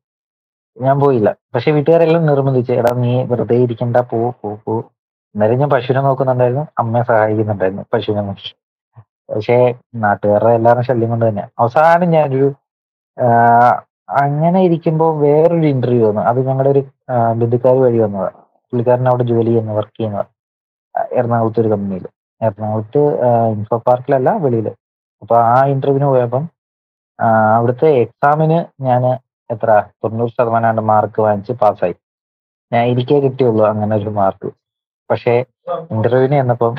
ഞാൻ 0.77 0.97
പോയില്ല. 1.03 1.29
പക്ഷെ 1.55 1.71
വീട്ടുകാരെല്ലാം 1.77 2.25
നിർബന്ധിച്ചു 2.31 2.73
എടാ 2.81 2.91
നീ 3.05 3.13
വെറുതെ 3.31 3.57
ഇരിക്കണ്ട 3.65 3.99
പോ 4.11 4.19
പോ 4.41 4.51
പോ. 4.65 4.75
എന്നാലും 5.35 5.59
ഞാൻ 5.63 5.71
പശുവിനെ 5.75 6.01
നോക്കുന്നുണ്ടായിരുന്നു. 6.07 6.65
അമ്മയെ 6.81 7.05
സഹായിക്കുന്നുണ്ടായിരുന്നു 7.11 7.85
പശുവിനെ 7.95 8.23
നോക്കി. 8.29 8.51
പക്ഷേ 9.31 9.57
നാട്ടുകാരുടെ 10.05 10.53
എല്ലാവരും 10.59 10.85
ശല്യം 10.89 11.11
കൊണ്ട് 11.13 11.25
തന്നെ. 11.29 11.45
അവസാനം 11.63 12.09
ഞാനൊരു 12.17 12.49
അങ്ങനെ 14.23 14.59
ഇരിക്കുമ്പോൾ 14.69 15.11
വേറൊരു 15.25 15.67
ഇന്റർവ്യൂ 15.75 16.05
വന്നു. 16.09 16.23
അത് 16.31 16.39
ഞങ്ങളുടെ 16.49 16.71
ഒരു 16.75 16.83
ബന്ധുക്കാർ 17.41 17.77
വഴി 17.85 17.99
വന്നതാണ് 18.05 18.39
പുള്ളിക്കാരൻ 18.73 19.07
അവിടെ 19.13 19.25
ജോലി 19.31 19.51
ചെയ്യുന്ന 19.51 19.73
വർക്ക് 19.79 19.97
ചെയ്യുന്നത് 19.99 20.29
എറണാകുളത്ത് 21.19 21.61
ഒരു 21.61 21.71
കമ്പനിയിൽ 21.75 22.07
എറണാകുളത്ത് 22.41 23.03
ഇൻഫോ 23.57 23.77
പാർക്കിലല്ല 23.89 24.31
വെളിയിൽ 24.45 24.69
അപ്പൊ 25.23 25.35
ആ 25.53 25.59
ഇന്റർവ്യൂവിന് 25.75 26.09
പോയപ്പം 26.13 26.45
അവിടുത്തെ 27.57 27.89
എക്സാമിന് 28.05 28.59
ഞാൻ 28.89 29.03
എത്ര? 29.51 29.71
തൊണ്ണൂറ് 30.03 30.33
ശതമാനം 30.35 30.87
മാർക്ക് 30.87 31.21
വാങ്ങിച്ച് 31.23 31.55
പാസ്സായി 31.63 31.95
ഞാൻ 32.73 32.85
ഇരിക്കേ 32.93 33.19
കിട്ടിയുള്ളൂ 33.21 33.65
അങ്ങനെ 33.71 33.95
ഒരു 33.97 34.13
മാർക്ക് 34.21 34.49
പക്ഷേ 35.11 35.35
ഇന്റർവ്യൂവിന് 35.91 36.37
ചെന്നപ്പം 36.37 36.75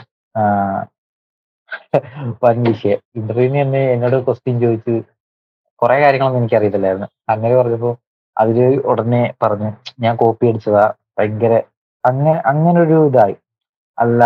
വൻ 2.43 2.58
വിഷയം 2.67 3.00
ഇന്റർവ്യൂവിന് 3.20 3.60
തന്നെ 3.62 3.82
എന്നോട് 3.93 4.17
ക്വസ്റ്റ്യൻ 4.27 4.55
ചോദിച്ചു 4.63 4.96
കുറെ 5.82 5.98
കാര്യങ്ങളൊന്നും 6.01 6.41
എനിക്ക് 6.41 6.58
അറിയത്തില്ലായിരുന്നു 6.60 7.08
അങ്ങനെ 7.29 7.53
പറഞ്ഞപ്പോ 7.55 7.91
അതിൽ 8.38 8.58
ഉടനെ 8.91 9.24
പറഞ്ഞു 9.41 9.70
ഞാൻ 10.00 10.13
കോപ്പി 10.15 10.46
അടിച്ചതാ 10.51 10.86
ഭയങ്കര 11.17 11.53
അങ്ങനെ 12.03 12.34
അങ്ങനെ 12.51 12.77
ഒരു 12.82 12.98
ഇതായി. 13.10 13.36
അല്ല 13.98 14.22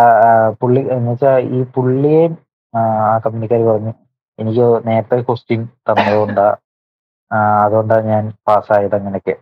പുള്ളി 0.62 0.82
എന്ന് 0.96 1.12
വെച്ചാ 1.12 1.32
ഈ 1.50 1.58
പുള്ളിയെ 1.76 2.22
ആ 2.74 2.82
കമ്പനിക്കാർ 3.26 3.62
പറഞ്ഞു 3.70 3.94
എനിക്ക് 4.40 4.66
നേരത്തെ 4.88 5.18
ക്വസ്റ്റ്യൻ 5.28 5.62
തന്നതുകൊണ്ടാ 5.88 6.48
ആ, 7.32 7.38
അതുകൊണ്ടാ 7.66 8.02
ഞാൻ 8.02 8.34
പാസ്സായത് 8.48 8.96
അങ്ങനെയൊക്കെ. 8.96 9.36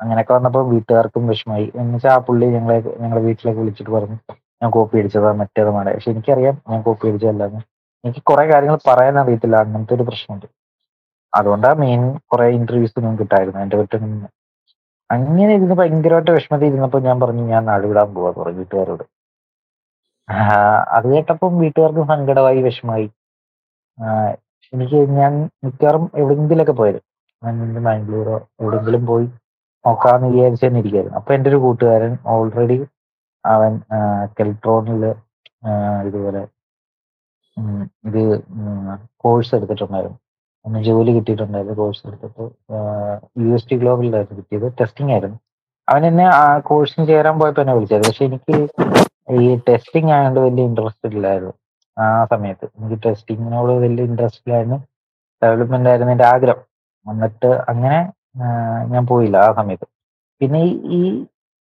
അങ്ങനെയൊക്കെ 0.00 0.32
വന്നപ്പോൾ 0.34 0.68
വീട്ടുകാർക്കും 0.70 1.26
വിഷമായി. 1.26 1.72
എന്ന് 1.74 1.94
വെച്ചാൽ 1.94 2.10
ആ 2.10 2.18
പുള്ളി 2.18 2.46
ഞങ്ങളെ 2.46 2.78
ഞങ്ങളെ 3.00 3.20
വീട്ടിലേക്ക് 3.20 3.60
വിളിച്ചിട്ട് 3.60 3.90
പറഞ്ഞു 3.90 4.16
ഞാൻ 4.62 4.70
കോപ്പി 4.70 4.98
അടിച്ചതാ 4.98 5.32
മറ്റേതുമാണ് 5.32 5.94
പക്ഷെ 5.94 6.10
എനിക്കറിയാം 6.10 6.62
ഞാൻ 6.70 6.82
കോപ്പി 6.82 7.08
അടിച്ചതല്ലെന്ന്. 7.08 7.60
എനിക്ക് 8.04 8.22
കുറെ 8.22 8.46
കാര്യങ്ങൾ 8.46 8.78
പറയാൻ 8.86 9.18
അറിയത്തില്ല 9.18 9.56
അങ്ങനത്തെ 9.56 9.94
ഒരു 9.94 10.02
പ്രശ്നമുണ്ട്. 10.02 10.46
അതുകൊണ്ടാണ് 11.34 11.78
മെയിൻ 11.78 12.18
കുറെ 12.32 12.46
ഇന്റർവ്യൂസ് 12.48 12.98
ഒന്നും 12.98 13.18
കിട്ടായിരുന്നു 13.18 13.60
എന്റെ 13.60 13.76
വീട്ടിൽ 13.76 13.98
നിന്ന്. 14.04 14.26
അങ്ങനെ 15.10 15.54
ഇരുന്ന് 15.54 15.74
ഭയങ്കരമായിട്ട് 15.74 16.30
വിഷമത്തിൽ 16.30 16.66
ഇരുന്നപ്പോൾ 16.66 17.02
ഞാൻ 17.02 17.20
പറഞ്ഞു 17.20 17.42
ഞാൻ 17.42 17.64
നാട് 17.64 17.86
വിടാൻ 17.86 18.14
പോവാ 18.14 18.30
പറഞ്ഞു 18.30 18.58
വീട്ടുകാരോട്. 18.58 19.04
അത് 20.88 21.06
കേട്ടപ്പം 21.14 21.58
വീട്ടുകാർക്ക് 21.58 22.08
സങ്കടമായി 22.08 22.62
വിഷമായി. 22.62 23.10
എനിക്ക് 24.72 25.10
ഞാൻ 25.10 25.50
മിക്കവാറും 25.64 26.10
എവിടെയെങ്കിലൊക്കെ 26.16 26.72
പോയത്. 26.72 27.00
ഇന്ന് 27.42 27.80
ബാംഗ്ലൂരോ 27.86 28.36
എവിടെയെങ്കിലും 28.60 29.02
പോയി 29.10 29.26
നോക്കാന്ന് 29.84 30.26
വിചാരിച്ചു 30.32 30.64
തന്നെ 30.66 30.80
ഇരിക്കായിരുന്നു 30.82 31.18
അപ്പൊ 31.18 31.30
എന്റെ 31.36 31.48
ഒരു 31.50 31.58
കൂട്ടുകാരൻ 31.64 32.12
ഓൾറെഡി 32.34 32.78
അവൻ 33.44 33.72
കെൽട്രോണിൽ 34.38 35.04
ഇതുപോലെ 36.08 36.42
ഇത് 38.08 38.20
കോഴ്സ് 39.22 39.52
എടുത്തിട്ടുണ്ടായിരുന്നു. 39.56 40.18
ഒന്ന് 40.64 40.78
ജോലി 40.88 41.10
കിട്ടിയിട്ടുണ്ടായിരുന്നു 41.16 41.76
കോഴ്സ് 41.80 42.02
എടുത്തിട്ട് 42.08 42.44
യു 43.42 43.48
എസ് 43.56 43.68
ടി 43.70 43.76
ഗ്ലോബലിലായിരുന്നു 43.82 44.38
കിട്ടിയത്. 44.40 44.66
ടെസ്റ്റിംഗ് 44.80 45.12
ആയിരുന്നു. 45.14 45.38
അവൻ 45.88 46.02
എന്നെ 46.10 46.26
ആ 46.40 46.44
കോഴ്സിന് 46.68 47.04
ചേരാൻ 47.10 47.36
പോയപ്പോ 47.40 47.62
എന്നെ 47.64 47.74
വിളിച്ചായിരുന്നു. 47.76 48.12
പക്ഷെ 48.12 48.26
എനിക്ക് 48.30 48.56
ഈ 49.40 49.48
ടെസ്റ്റിംഗ് 49.68 50.12
ആയതുകൊണ്ട് 50.16 50.40
വലിയ 50.46 50.64
ഇൻട്രസ്റ്റ് 50.70 51.14
ഇല്ലായിരുന്നു 51.16 51.54
ആ 51.96 52.06
സമയത്ത്. 52.32 52.66
എനിക്ക് 52.76 52.98
ടെസ്റ്റിങ്ങിനോട് 53.06 53.72
വലിയ 53.84 54.08
ഇൻട്രസ്റ്റ് 54.10 54.42
ഇല്ലായിരുന്നു. 54.44 54.78
ഡെവലപ്മെന്റ് 55.42 55.90
ആയിരുന്നു 55.90 56.12
എന്റെ 56.16 56.26
ആഗ്രഹം. 56.34 56.62
എന്നിട്ട് 57.06 57.50
അങ്ങനെ 57.70 57.98
ഞാൻ 58.92 59.02
പോയില്ല 59.10 59.36
ആ 59.46 59.50
സമയത്ത്. 59.58 59.86
പിന്നെ 60.40 60.60
ഈ 60.98 61.00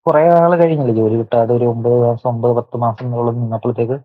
കുറെ 0.07 0.23
നാൾ 0.35 0.53
കഴിഞ്ഞില്ലേ 0.61 0.95
ജോലി 0.99 1.17
കിട്ടാതെ 1.21 1.53
ഒരു 1.59 1.67
ഒമ്പത് 1.75 1.97
മാസം 2.05 2.29
ഒമ്പത് 2.33 2.53
പത്ത് 2.59 2.77
മാസങ്ങളോളം 2.85 3.37
നിന്നപ്പോഴത്തേക്ക് 3.43 3.97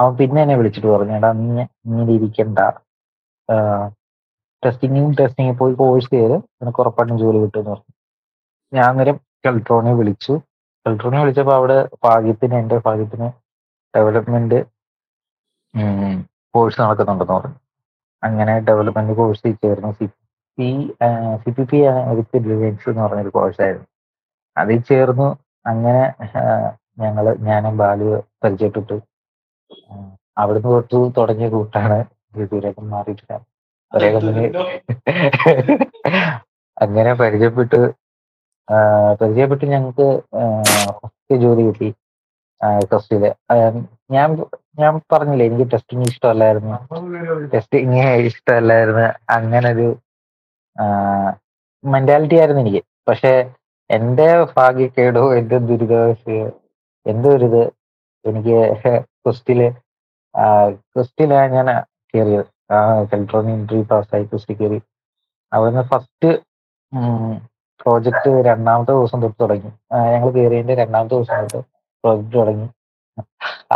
അവൻ 0.00 0.12
പിന്നെ 0.20 0.38
എന്നെ 0.44 0.56
വിളിച്ചിട്ട് 0.60 0.88
പറഞ്ഞു 0.94 1.14
എടാ 1.18 1.30
നീ 1.40 1.48
ഇങ്ങനെ 1.86 2.12
ഇരിക്കണ്ട. 2.18 2.58
ടെസ്റ്റിങ്ങും 4.62 5.10
ടെസ്റ്റിങ്ങും 5.20 5.56
പോയി 5.60 5.74
കോഴ്സ് 5.80 6.10
ചെയ്ത് 6.14 6.36
നിനക്ക് 6.60 6.80
ഉറപ്പായിട്ടും 6.82 7.18
ജോലി 7.22 7.38
കിട്ടുമെന്ന് 7.42 7.70
പറഞ്ഞു. 7.72 7.92
ഞാൻ 8.72 8.84
അന്നേരം 8.90 9.16
കെൽട്രോണിയെ 9.44 9.94
വിളിച്ചു. 10.00 10.34
കെൽട്രോണിയെ 10.86 11.22
വിളിച്ചപ്പോൾ 11.22 11.56
അവിടെ 11.60 11.78
ഭാഗ്യത്തിന് 12.06 12.54
എന്റെ 12.62 12.76
ഭാഗ്യത്തിന് 12.86 13.28
ഡെവലപ്മെന്റ് 13.94 14.58
കോഴ്സ് 16.54 16.80
നടക്കുന്നുണ്ടെന്ന് 16.82 17.34
പറഞ്ഞു. 17.38 17.56
അങ്ങനെ 18.22 18.54
ഡെവലപ്മെന്റ് 18.68 19.14
കോഴ്സ് 19.18 19.52
ചേർന്നു 19.62 19.90
C 19.98 20.06
P 20.58 20.68
C 21.42 21.50
P 21.56 21.64
P 21.70 21.78
with 22.18 22.38
ഡിലൈൻസ് 22.46 22.88
എന്ന് 22.90 23.02
പറഞ്ഞൊരു 23.04 23.32
കോഴ്സായിരുന്നു 23.36 23.88
അതിൽ 24.56 24.80
ചേർന്നു 24.90 25.28
അങ്ങനെ 25.66 26.02
ഞങ്ങൾ 26.22 26.46
ഞങ്ങൾ 27.02 27.26
ഞാനും 27.48 27.74
ബാലു 27.82 28.08
പരിചയപ്പെട്ടു. 28.42 28.96
അവിടുന്ന് 30.42 30.70
തൊട്ട് 30.74 30.98
തുടങ്ങിയ 31.18 31.48
കൂട്ടാണ് 31.54 31.98
ഇതുവരെയൊക്കെ 32.42 32.82
മാറിയിട്ടില്ല. 32.94 33.34
ഒരേ 33.92 34.08
കമ്പനി 34.14 34.44
അങ്ങനെ 36.76 37.12
പരിചയപ്പെട്ട്. 37.20 37.80
പരിചയപ്പെട്ട് 39.20 39.64
ഞങ്ങൾക്ക് 39.72 40.06
ഫസ്റ്റ് 41.00 41.36
ജോലി 41.42 41.62
കിട്ടി. 41.68 41.88
ടെസ്റ്റിൽ 42.90 43.22
ഞാൻ 44.14 44.30
ഞാൻ 44.80 44.94
പറഞ്ഞില്ലേ 45.12 45.44
എനിക്ക് 45.48 45.66
ടെസ്റ്റിംഗ് 45.72 46.06
ഇഷ്ടമല്ലായിരുന്നു. 46.10 46.76
ടെസ്റ്റിംഗ് 47.54 48.00
ഇഷ്ടമല്ലായിരുന്നു. 48.30 49.06
അങ്ങനെ 49.36 49.68
ഒരു 49.74 49.88
മെന്റാലിറ്റി 51.84 52.36
ആയിരുന്നു 52.40 52.62
എനിക്ക്. 52.64 52.82
പക്ഷെ 53.08 53.32
എന്റെ 53.90 54.26
ഭാഗ്യക്കേടോ 54.56 55.22
എന്റെ 55.38 55.58
ദുരിതാവസ്ഥയോ 55.68 56.48
എന്തോ 57.06 57.28
ഒരു 57.36 57.46
ഇത് 57.50 57.62
എനിക്ക് 58.24 58.56
ക്വസ്റ്റിൽ 59.22 59.60
ക്വസ്റ്റിലാണ് 60.94 61.52
ഞാൻ 61.56 61.68
കയറിയത്. 62.14 62.44
ആ 62.72 62.78
എൻട്രി 63.54 63.80
പാസ്സായി 63.90 64.24
ക്വസ്റ്റി 64.30 64.54
കയറി. 64.60 64.78
അവിടുന്ന് 65.52 65.84
ഫസ്റ്റ് 65.92 66.30
പ്രോജക്റ്റ് 67.80 68.30
രണ്ടാമത്തെ 68.48 68.92
ദിവസം 68.92 69.18
തൊട്ട് 69.24 69.38
തുടങ്ങി. 69.42 69.70
ഞങ്ങൾ 70.14 70.30
കയറിയതിന്റെ 70.36 70.74
രണ്ടാമത്തെ 70.82 71.14
ദിവസം 71.16 71.46
തൊട്ട് 71.54 71.68
പ്രോജക്റ്റ് 72.04 72.68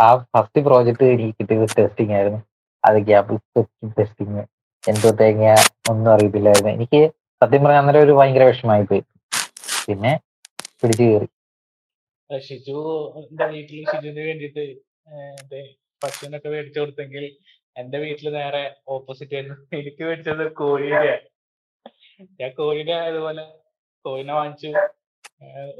ആ 0.04 0.06
ഫസ്റ്റ് 0.32 0.60
പ്രോജക്റ്റ് 0.66 1.06
എനിക്ക് 1.14 1.34
കിട്ടിയത് 1.40 1.74
ടെസ്റ്റിംഗ് 1.78 2.14
ആയിരുന്നു. 2.18 2.40
അത് 2.84 2.98
ഗ്യാപ്പ് 3.08 3.34
ടെസ്റ്റിംഗ് 3.98 4.42
എന്തോ 4.84 5.10
തേങ്ങ 5.20 5.44
ഒന്നും 5.90 6.10
അറിയത്തില്ലായിരുന്നു. 6.14 6.70
എനിക്ക് 6.76 7.00
സത്യം 7.42 7.62
പറഞ്ഞ 7.64 7.78
അന്നേരം 7.82 8.02
ഒരു 8.06 8.12
ഭയങ്കര 8.18 8.44
വിഷമായി 8.50 8.84
പോയി. 8.90 9.02
പിന്നെ 9.86 10.12
പിടിച്ചു 10.80 11.04
കയറി. 11.04 11.28
എന്റെ 13.20 13.46
വീട്ടിൽ 13.50 14.58
പശുവിനൊക്കെ 16.02 16.48
മേടിച്ചു 16.54 16.78
കൊടുത്തെങ്കിൽ 16.80 17.24
എന്റെ 17.80 17.98
വീട്ടിൽ 18.02 18.26
നേരെ 18.38 18.62
ഓപ്പോസിറ്റ് 18.94 19.34
ആയിരുന്നു. 19.36 19.56
എനിക്ക് 19.78 20.02
മേടിച്ചത് 20.08 20.44
കോഴിയുടെ. 20.60 21.14
ഞാൻ 22.40 22.50
കോഴിയുടെ 22.58 22.96
അതുപോലെ 23.08 23.44
കോഴിനെ 24.04 24.34
വാങ്ങിച്ചു. 24.40 24.68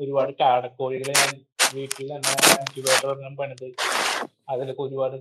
ഒരുപാട് 0.03 0.33
കാടക്കോഴികളെ 0.41 1.15
ഞാൻ 1.21 1.33
വീട്ടിൽ 1.73 2.09
തന്നെ 2.09 2.33
ഇൻക്യുബേറ്റർ 2.57 3.09
ഒരെണ്ണം 3.09 3.35
പണിത് 3.37 3.67
അതിലൊക്കെ 4.49 4.83
ഒരുപാട് 4.83 5.17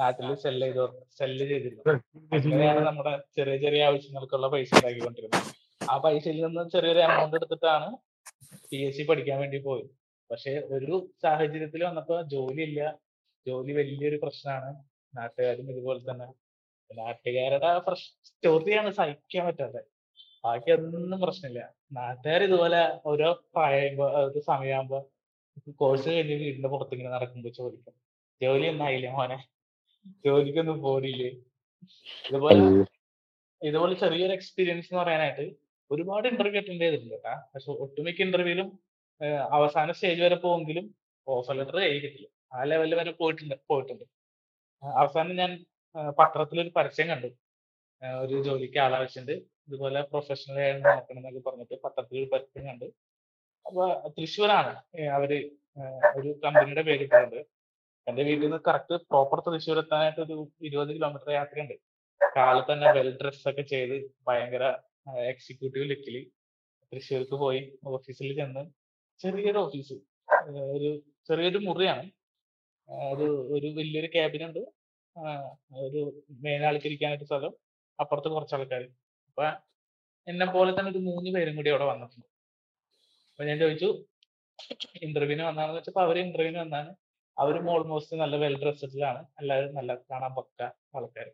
നാട്ടിൽ 0.00 0.28
സെല്ല് 0.42 0.66
ചെയ്തു 0.66 0.84
സെല്ല് 1.18 1.46
ചെയ്തിരുന്നു 1.46 1.84
നമ്മുടെ 2.88 3.14
ചെറിയ 3.36 3.56
ചെറിയ 3.56 3.82
ആവശ്യങ്ങൾക്കുള്ള 3.84 4.48
പൈസ 4.48 4.70
ഉണ്ടാക്കിക്കൊണ്ടിരുന്നത് 4.74 5.48
ആ 5.88 5.96
പൈസയിൽ 5.98 6.38
നിന്ന് 6.44 6.64
ചെറിയൊരു 6.68 7.00
എമൗണ്ട് 7.00 7.36
എടുത്തിട്ടാണ് 7.36 7.88
പി 8.68 8.78
എസ് 8.82 8.96
സി 8.96 9.02
പഠിക്കാൻ 9.02 9.38
വേണ്ടി 9.38 9.58
പോയി 9.60 9.84
പക്ഷെ 10.30 10.52
ഒരു 10.70 10.96
സാഹചര്യത്തിൽ 11.22 11.80
വന്നപ്പോ 11.84 12.16
ജോലി 12.32 12.62
ഇല്ല 12.62 12.80
ജോലി 13.46 13.72
വലിയൊരു 13.72 14.18
പ്രശ്നമാണ് 14.22 14.70
നാട്ടുകാരും 15.14 15.70
ഇതുപോലെ 15.70 16.00
തന്നെ 16.10 16.28
നാട്ടുകാരുടെ 16.90 17.70
പ്രശ്ന 17.78 18.10
സ്റ്റോറിയാണ് 18.28 18.90
സഹിക്കാൻ 18.92 19.44
പറ്റാതെ 19.46 19.82
ബാക്കി 20.44 20.70
അതൊന്നും 20.70 21.20
പ്രശ്നമില്ല 21.20 21.62
നാട്ടുകാർ 21.90 22.40
ഇതുപോലെ 22.48 22.80
ഓരോ 23.10 23.28
പ്രായമ്പോ 23.54 24.06
ഒരു 24.28 24.40
സമയമാകുമ്പോ 24.50 24.98
കോഴ്സ് 25.80 26.08
കഴിഞ്ഞ് 26.10 26.36
വീടിന്റെ 26.42 26.68
പുറത്തിങ്ങനെ 26.74 27.10
നടക്കുമ്പോ 27.14 27.50
ചോദിക്കും 27.58 27.94
ജോലി 28.40 28.66
ഒന്നായില്ലേ 28.72 29.10
മോനെ? 29.16 29.38
ജോലിക്കൊന്നും 30.26 30.78
പോരില്ലേ 30.86 31.30
ഇതുപോലെ 32.30 32.62
ഇതുപോലെ 33.62 33.94
ചെറിയൊരു 34.02 34.34
എക്സ്പീരിയൻസ് 34.38 34.88
എന്ന് 34.90 35.00
പറയാനായിട്ട് 35.02 35.44
ഒരുപാട് 35.90 36.26
ഇന്റർവ്യൂ 36.28 36.60
അറ്റൻഡ് 36.60 36.82
ചെയ്തിട്ടുണ്ട് 36.84 37.14
കേട്ടാ. 37.14 37.34
പക്ഷെ 37.52 37.70
ഒട്ടുമിക്ക 37.84 38.20
ഇന്റർവ്യൂലും 38.26 38.68
അവസാന 39.58 39.92
സ്റ്റേജ് 39.96 40.22
വരെ 40.26 40.36
പോകുമെങ്കിലും 40.44 40.86
ഓഫർ 41.26 41.54
ലെറ്റർ 41.58 41.78
കിട്ടില്ല. 42.04 42.26
ആ 42.54 42.62
ലെവലിൽ 42.70 42.94
വരെ 43.00 43.12
പോയിട്ടുണ്ട് 43.20 43.56
പോയിട്ടുണ്ട്. 43.70 44.04
അവസാനം 44.82 45.34
ഞാൻ 45.42 45.50
പത്രത്തിൽ 45.94 46.16
പത്രത്തിലൊരു 46.20 46.70
പരസ്യം 46.76 47.06
കണ്ടു. 47.12 47.28
ഒരു 48.02 48.36
ജോലിക്ക് 48.46 48.78
ആളാവശ്യമുണ്ട് 48.78 49.34
ഇതുപോലെ 49.66 50.00
പ്രൊഫഷണൽ 50.12 50.58
ആയിട്ട് 50.62 50.82
നോക്കണം 50.88 51.18
എന്നൊക്കെ 51.20 51.40
പറഞ്ഞിട്ട് 51.48 51.76
പത്രത്തിൽ 51.84 52.24
പരസ്യം 52.32 52.64
കണ്ട്. 52.68 52.86
അപ്പൊ 53.66 53.84
തൃശ്ശൂരാണ്. 54.16 54.72
അവർ 55.16 55.32
ഒരു 56.18 56.30
കമ്പനിയുടെ 56.44 56.82
പേര് 56.88 57.02
ഇട്ടിട്ടുണ്ട്. 57.06 57.40
എന്റെ 58.06 58.22
വീട്ടിൽ 58.28 58.44
നിന്ന് 58.44 58.60
കറക്റ്റ് 58.68 58.94
പ്രോപ്പർ 59.10 59.38
തൃശ്ശൂർ 59.46 59.78
എത്താനായിട്ട് 59.78 60.20
ഒരു 60.26 60.36
ഇരുപത് 60.68 60.90
കിലോമീറ്റർ 60.96 61.30
യാത്രയുണ്ട്. 61.32 61.74
കാലത്ത് 62.20 62.70
തന്നെ 62.72 62.88
വെൽ 62.96 63.10
ഡ്രസ് 63.20 63.44
ഒക്കെ 63.50 63.64
ചെയ്ത് 63.72 63.96
ഭയങ്കര 64.28 64.64
എക്സിക്യൂട്ടീവ് 65.32 65.86
ലുക്കിൽ 65.90 66.16
തൃശ്ശൂർക്ക് 66.92 67.36
പോയി 67.44 67.60
ഓഫീസിൽ 67.96 68.30
ചെന്ന് 68.40 68.62
ചെറിയൊരു 69.20 69.58
ഓഫീസ് 69.58 69.96
ഒരു 70.74 70.90
ചെറിയൊരു 71.28 71.60
മുറിയാണ്. 71.68 72.04
ഒരു 73.12 73.26
ഒരു 73.56 73.68
വലിയൊരു 73.78 74.62
ആ, 75.16 75.30
ഒരു 75.86 76.00
മേലാൾക്ക് 76.44 76.86
ഇരിക്കാനായിട്ട് 76.90 77.26
സ്ഥലം. 77.30 77.52
അപ്പുറത്ത് 78.02 78.28
കുറച്ച് 78.34 78.54
ആൾക്കാർ 78.56 78.82
അപ്പൊ 79.30 79.44
എന്നെ 80.26 80.46
പോലെ 80.54 80.70
തന്നെ 80.78 80.90
ഒരു 80.94 81.00
മൂന്ന് 81.08 81.30
പേരും 81.34 81.54
കൂടി 81.58 81.70
അവിടെ 81.72 81.86
വന്നിട്ടുണ്ട്. 81.92 82.26
അപ്പൊ 83.32 83.44
ഞാൻ 83.48 83.58
ചോദിച്ചു 83.64 83.88
ഇന്റർവ്യൂവിന് 85.06 85.44
വന്നാണെന്ന് 85.48 85.78
വെച്ചപ്പോ 85.80 86.00
അവർ 86.06 86.16
ഇന്റർവ്യൂവിന് 86.24 86.60
വന്നാണ്. 86.64 86.90
അവരും 87.36 87.66
ഓൾമോസ്റ്റ് 87.74 88.14
നല്ല 88.22 88.36
വെൽ 88.42 88.56
ഡ്രസ്ഡിലാണ് 88.62 89.20
എല്ലാവരും 89.40 89.72
നല്ല 89.78 89.90
കാണാൻ 90.10 90.32
പക്ക 90.38 90.60
ആൾക്കാർ 90.96 91.28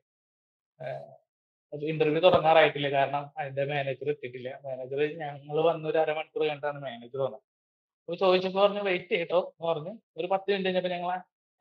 ഇന്റർവ്യൂ 1.92 2.20
തുടങ്ങാറായിട്ടില്ല. 2.26 2.88
കാരണം 2.96 3.22
അതിന്റെ 3.38 3.62
മാനേജർ 3.70 4.08
എത്തിയിട്ടില്ല. 4.12 4.50
മാനേജർ 4.66 5.00
ഞങ്ങൾ 5.22 5.56
വന്ന 5.68 5.88
ഒരു 5.92 5.98
അരമണിക്കൂർ 6.02 6.42
കഴിഞ്ഞിട്ടാണ് 6.42 6.78
മാനേജർ 6.86 7.20
വന്നത്. 7.26 7.42
അപ്പൊ 8.02 8.16
ചോദിച്ചപ്പോ 8.22 8.60
പറഞ്ഞു 8.64 8.82
വെയിറ്റ് 8.88 9.12
ചെയ്യട്ടോ 9.14 9.40
എന്ന് 9.52 9.66
പറഞ്ഞ്. 9.70 9.92
ഒരു 10.18 10.26
പത്ത് 10.32 10.48
മിനിറ്റ് 10.50 10.68
കഴിഞ്ഞപ്പോ 10.68 10.90
ഞങ്ങൾ 10.96 11.10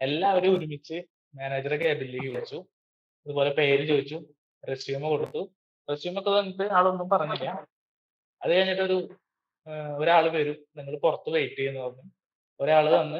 എല്ലാവരും 0.01 0.51
ഒരുമിച്ച് 0.57 0.97
മാനേജറെ 1.33 1.77
ക്യാബിനിലേക്ക് 1.83 2.29
വിളിച്ചു. 2.35 2.59
അതുപോലെ 3.25 3.51
പേര് 3.59 3.83
ചോദിച്ചു. 3.91 4.17
റെസ്യൂമ 4.69 5.09
കൊടുത്തു. 5.09 5.41
റെസ്യൂമൊക്കെ 5.89 6.39
തന്നിട്ട് 6.39 6.73
ആളൊന്നും 6.73 7.09
പറഞ്ഞില്ല. 7.09 7.49
അത് 8.41 8.51
കഴിഞ്ഞിട്ട് 8.51 8.81
ഒരു 8.81 8.97
ഒരാൾ 9.99 10.29
വരും. 10.29 10.57
നിങ്ങൾ 10.77 10.97
പുറത്ത് 10.97 11.29
വെയിറ്റ് 11.35 11.55
ചെയ്യുന്നു 11.55 11.81
പറഞ്ഞു. 11.81 12.11
ഒരാൾ 12.59 12.89
വന്ന് 12.89 13.19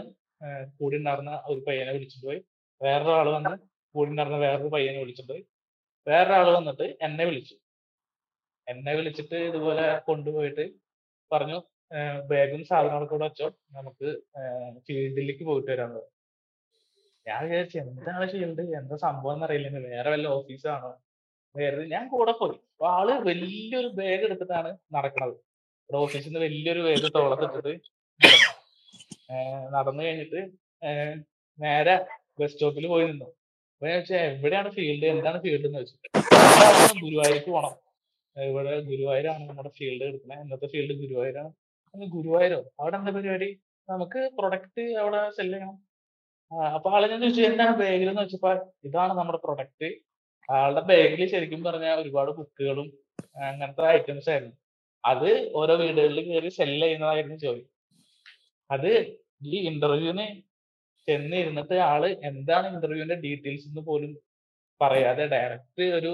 കൂടി 0.80 0.98
ഉണ്ടായിരുന്ന 0.98 1.44
ഒരു 1.46 1.60
പയ്യനെ 1.68 1.92
വിളിച്ചിട്ട് 1.92 2.26
പോയി. 2.26 2.40
വേറൊരാൾ 2.84 3.30
വന്ന് 3.30 3.54
കൂടി 3.96 4.10
ഉണ്ടായിരുന്ന 4.12 4.38
വേറൊരു 4.38 4.68
പയ്യനെ 4.68 5.00
വിളിച്ചിട്ട് 5.00 5.32
പോയി. 5.32 5.44
വേറൊരാൾ 6.08 6.50
വന്നിട്ട് 6.50 6.98
എന്നെ 7.02 7.26
വിളിച്ചു. 7.26 7.56
എന്നെ 8.68 8.96
വിളിച്ചിട്ട് 8.96 9.36
ഇതുപോലെ 9.36 9.98
കൊണ്ടുപോയിട്ട് 10.08 10.66
പറഞ്ഞു 11.32 11.58
ബാഗും 12.30 12.66
സാധനങ്ങളൊക്കെ 12.66 13.16
കൂടെ 13.16 13.26
വെച്ചോ. 13.26 13.48
നമുക്ക് 13.72 14.08
ഫീൽഡിലേക്ക് 14.88 15.44
പോയിട്ട് 15.44 15.72
വരാൻ 15.72 15.92
ഞാൻ 17.28 17.44
വിചാരിച്ചു 17.44 17.78
എന്താണ് 17.78 18.26
ഫീൽഡ്? 18.32 18.64
എന്താ 18.80 18.96
സംഭവം 18.96 19.36
എന്നറിയില്ല 19.36 19.80
വേറെ 19.88 20.10
വല്ല 20.10 20.28
ഓഫീസാണോ 20.28 20.90
വേറെ 21.56 21.86
ഞാൻ 21.86 22.08
കൂടെ 22.08 22.32
പോയി. 22.32 22.58
അപ്പൊ 22.74 22.88
ആൾ 22.88 23.08
വലിയൊരു 23.30 23.88
ബാഗ് 23.88 24.24
എടുത്തിട്ടാണ് 24.24 24.78
നടക്കണത്. 24.94 25.36
ഇവിടെ 25.90 25.98
ഓഫീസിൽ 25.98 26.28
നിന്ന് 26.28 26.40
വലിയൊരു 26.40 26.80
ബാഗ് 26.80 27.12
തോളത്തിട്ടിട്ട് 27.16 27.74
നടന്നു. 29.74 30.04
കഴിഞ്ഞിട്ട് 30.04 30.42
നേരെ 31.60 31.96
ബസ് 32.40 32.54
സ്റ്റോപ്പിൽ 32.54 32.88
പോയി 32.88 33.06
നിന്നു. 33.08 33.26
അപ്പൊ 33.74 33.88
ഞാൻ 33.88 33.96
ചോദിച്ചാൽ 33.96 34.18
എവിടെയാണ് 34.18 34.70
ഫീൽഡ് 34.72 35.06
എന്താണ് 35.06 35.42
ഫീൽഡ് 35.42 35.66
എന്ന് 35.66 35.80
വെച്ചാൽ 35.80 37.02
ഗുരുവായൂർക്ക് 37.04 37.52
പോണം. 37.52 37.74
ഇവിടെ 38.38 38.80
ഗുരുവായൂരാണ് 38.82 39.50
നമ്മുടെ 39.50 39.70
ഫീൽഡ് 39.70 40.04
എടുക്കുന്നത് 40.04 40.40
ഇന്നത്തെ 40.40 40.68
ഫീൽഡ് 40.68 40.96
ഗുരുവായൂരാണ്. 41.02 41.50
"അത് 41.94 42.02
ഗുരുവായൂരോ? 42.10 42.60
അവിടെ 42.80 42.96
എന്താ 42.98 43.12
പരിപാടി? 43.12 43.50
നമുക്ക് 43.90 44.30
പ്രൊഡക്റ്റ് 44.38 44.82
അവിടെ 44.98 45.30
സെൽ 45.30 45.52
ചെയ്യണം. 45.52 45.76
അപ്പൊ 46.76 46.90
ആളെ 46.92 47.08
ഞാൻ 47.08 47.22
ചോദിച്ചു 47.22 47.42
എന്താണ് 47.42 47.78
ബാഗിൽ 47.78 48.10
എന്ന് 48.10 48.22
വെച്ചപ്പോ 48.22 48.52
ഇതാണ് 48.84 49.14
നമ്മുടെ 49.14 49.38
പ്രൊഡക്റ്റ് 49.38 49.90
ആളുടെ 50.50 50.82
ബാഗിൽ 50.90 51.22
ശരിക്കും 51.34 51.62
പറഞ്ഞ 51.68 51.88
ഒരുപാട് 52.02 52.32
ബുക്കുകളും 52.38 52.88
അങ്ങനത്തെ 53.48 53.84
ഐറ്റംസ് 53.96 54.30
ആയിരുന്നു. 54.34 54.56
അത് 55.04 55.30
ഓരോ 55.60 55.74
വീടുകളിൽ 55.82 56.20
കയറി 56.28 56.50
സെൽ 56.58 56.72
ചെയ്യുന്നതായിരുന്നു 56.84 57.38
ജോലി. 57.46 57.64
അത് 58.70 58.92
ഈ 59.54 59.58
ഇന്റർവ്യൂവിന് 59.72 60.26
ചെന്നിരുന്നിട്ട് 61.08 61.76
ആൾ 61.92 62.04
എന്താണ് 62.30 62.66
ഇന്റർവ്യൂവിന്റെ 62.74 63.18
ഡീറ്റെയിൽസ് 63.26 63.68
എന്ന് 63.70 63.82
പോലും 63.90 64.12
പറയാതെ 64.82 65.26
ഡയറക്റ്റ് 65.34 65.84
ഒരു 65.98 66.12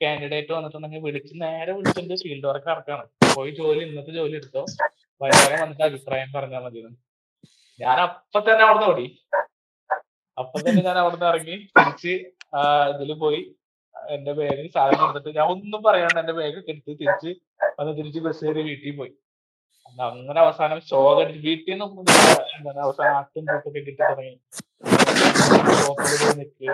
കാൻഡിഡേറ്റ് 0.00 0.52
വന്നിട്ടുണ്ടെങ്കിൽ 0.56 1.02
വിളിച്ച് 1.06 1.34
നേരെ 1.44 1.72
വിളിച്ചിട്ട് 1.78 2.16
ഫീൽഡ് 2.24 2.48
വർക്ക് 2.50 2.70
ഇറക്കാണ് 2.74 3.04
പോയി 3.36 3.52
ജോലി 3.58 3.80
ഇന്നത്തെ 3.86 4.12
ജോലി 4.18 4.36
എടുത്തോ? 4.40 4.62
വൈകുന്നേരം 5.20 5.60
വന്നിട്ട് 5.62 5.84
അഭിപ്രായം 5.88 6.30
പറഞ്ഞാൽ 6.36 6.62
മതി 6.66 6.82
ഞാൻ 7.80 7.98
അപ്പൊ 8.06 8.38
തന്നെ 8.48 8.62
അവിടുന്ന് 8.66 8.88
ഓടി. 8.92 9.06
അപ്പൊ 10.38 10.56
തന്നെ 10.66 10.82
ഞാൻ 10.88 10.96
അവിടുന്ന് 11.02 11.26
ഇറങ്ങി 11.32 11.56
തിരിച്ച് 11.78 12.14
ഇതിൽ 12.94 13.10
പോയി. 13.24 13.40
എന്റെ 14.08 14.32
ബാഗ് 14.38 14.66
സാധനം 14.74 15.04
എടുത്തിട്ട് 15.06 15.36
ഞാൻ 15.36 15.46
ഒന്നും 15.54 15.80
പറയാണ്ട് 15.86 16.18
എന്റെ 16.20 16.34
ബാഗ് 16.38 16.58
ഒക്കെ 16.60 16.72
എടുത്ത് 16.74 16.92
തിരിച്ച് 17.00 17.30
വന്ന് 17.78 17.92
തിരിച്ച് 17.98 18.20
ബസ് 18.26 18.42
കയറി 18.44 18.62
വീട്ടിൽ 18.68 18.94
പോയി. 18.98 19.12
അങ്ങനെ 20.08 20.40
അവസാനം 20.44 20.78
ശോക 20.88 21.16
വീട്ടിൽ 21.44 21.72
നിന്നും 21.72 21.90
എന്താണ് 22.56 22.80
അവസാനം 22.86 23.16
അട്ടും 23.20 23.44
കൂട്ടൊക്കെ 23.44 23.70
കിട്ടി 23.78 23.92
തുടങ്ങി. 24.02 24.34
നിൽക്കുക 26.38 26.70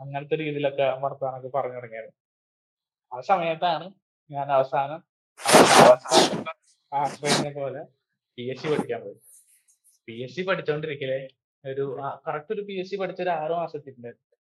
അങ്ങനത്തെ 0.00 0.36
രീതിയിലൊക്കെ 0.40 0.86
വർത്താനൊക്കെ 1.04 1.50
പറഞ്ഞു 1.56 1.76
തുടങ്ങിയായിരുന്നു 1.76 2.16
ആ 3.12 3.20
സമയത്താണ് 3.28 3.86
ഞാൻ 4.30 4.46
അവസാനം 4.52 5.00
അവസാനം 6.92 7.52
പോലെ 7.56 7.82
പി 8.38 8.44
എസ് 8.52 8.62
സി 8.62 8.68
പഠിക്കാൻ 8.72 9.00
പോയി 9.04 9.18
പി 10.08 10.14
എസ് 10.24 10.34
സി 10.36 10.42
പഠിച്ചോണ്ടിരിക്കലേ 10.42 11.18
ഒരു 11.64 11.84
കറക്റ്റ് 12.26 12.52
ഒരു 12.54 12.62
പി 12.68 12.74
എസ് 12.80 12.90
സി 12.90 12.96
പഠിച്ച 12.96 13.20
ഒരു 13.22 13.32
ആറു 13.36 13.54
മാസത്തിണ്ടായിരുന്നു 13.54 14.33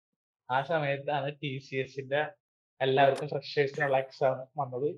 ആ 0.56 0.58
സമയത്താണ് 0.70 1.28
ടി 1.42 1.52
സി 1.66 1.76
എസിന്റെ 1.84 2.22
എല്ലാവർക്കും 2.82 3.28
ഫ്രഷേഴ്സിനുള്ള 3.34 3.98
എക്സാം 4.04 4.38
വന്നത്. 4.60 4.90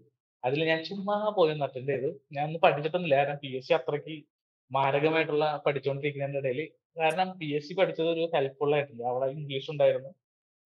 അതിൽ 0.44 0.60
ഞാൻ 0.72 0.80
ചുമ്മാ 0.90 1.16
പോയി 1.38 1.52
ഒന്ന് 1.54 1.66
അറ്റൻഡ് 1.68 1.92
ചെയ്തു. 1.94 2.10
ഞാൻ 2.36 2.44
ഒന്ന് 2.50 2.60
പഠിച്ചിട്ടൊന്നുമില്ല. 2.66 3.18
കാരണം 3.20 3.40
പി 3.44 3.50
എസ് 3.58 3.68
സി 3.68 3.74
അത്രയ്ക്ക് 3.80 4.16
മാരകമായിട്ടുള്ള 4.72 5.46
പഠിച്ചുകൊണ്ടിരിക്കുന്നതിന്റെ 5.66 6.42
ഇടയിൽ 6.44 6.62
കാരണം 7.00 7.30
പി 7.40 7.48
എസ് 7.58 7.68
സി 7.68 7.74
പഠിച്ചത് 7.80 8.10
ഒരു 8.16 8.24
ഹെൽപ്ഫുൾ 8.36 8.72
ആയിട്ടുണ്ട്. 8.78 9.04
അവിടെ 9.12 9.28
ഇംഗ്ലീഷ് 9.38 9.70
ഉണ്ടായിരുന്നു 9.74 10.12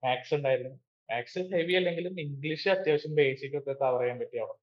മാത്സ് 0.03 0.33
ഉണ്ടായിരുന്നു. 0.37 0.73
മാത്സ് 1.09 1.41
ഹെവി 1.53 1.73
അല്ലെങ്കിലും 1.79 2.15
ഇംഗ്ലീഷ് 2.25 2.67
അത്യാവശ്യം 2.75 3.13
ബേസിക് 3.19 3.57
ഒക്കെ 3.59 3.73
കവർ 3.81 4.01
ചെയ്യാൻ 4.03 4.17
പറ്റി 4.23 4.37
അവിടെ. 4.43 4.57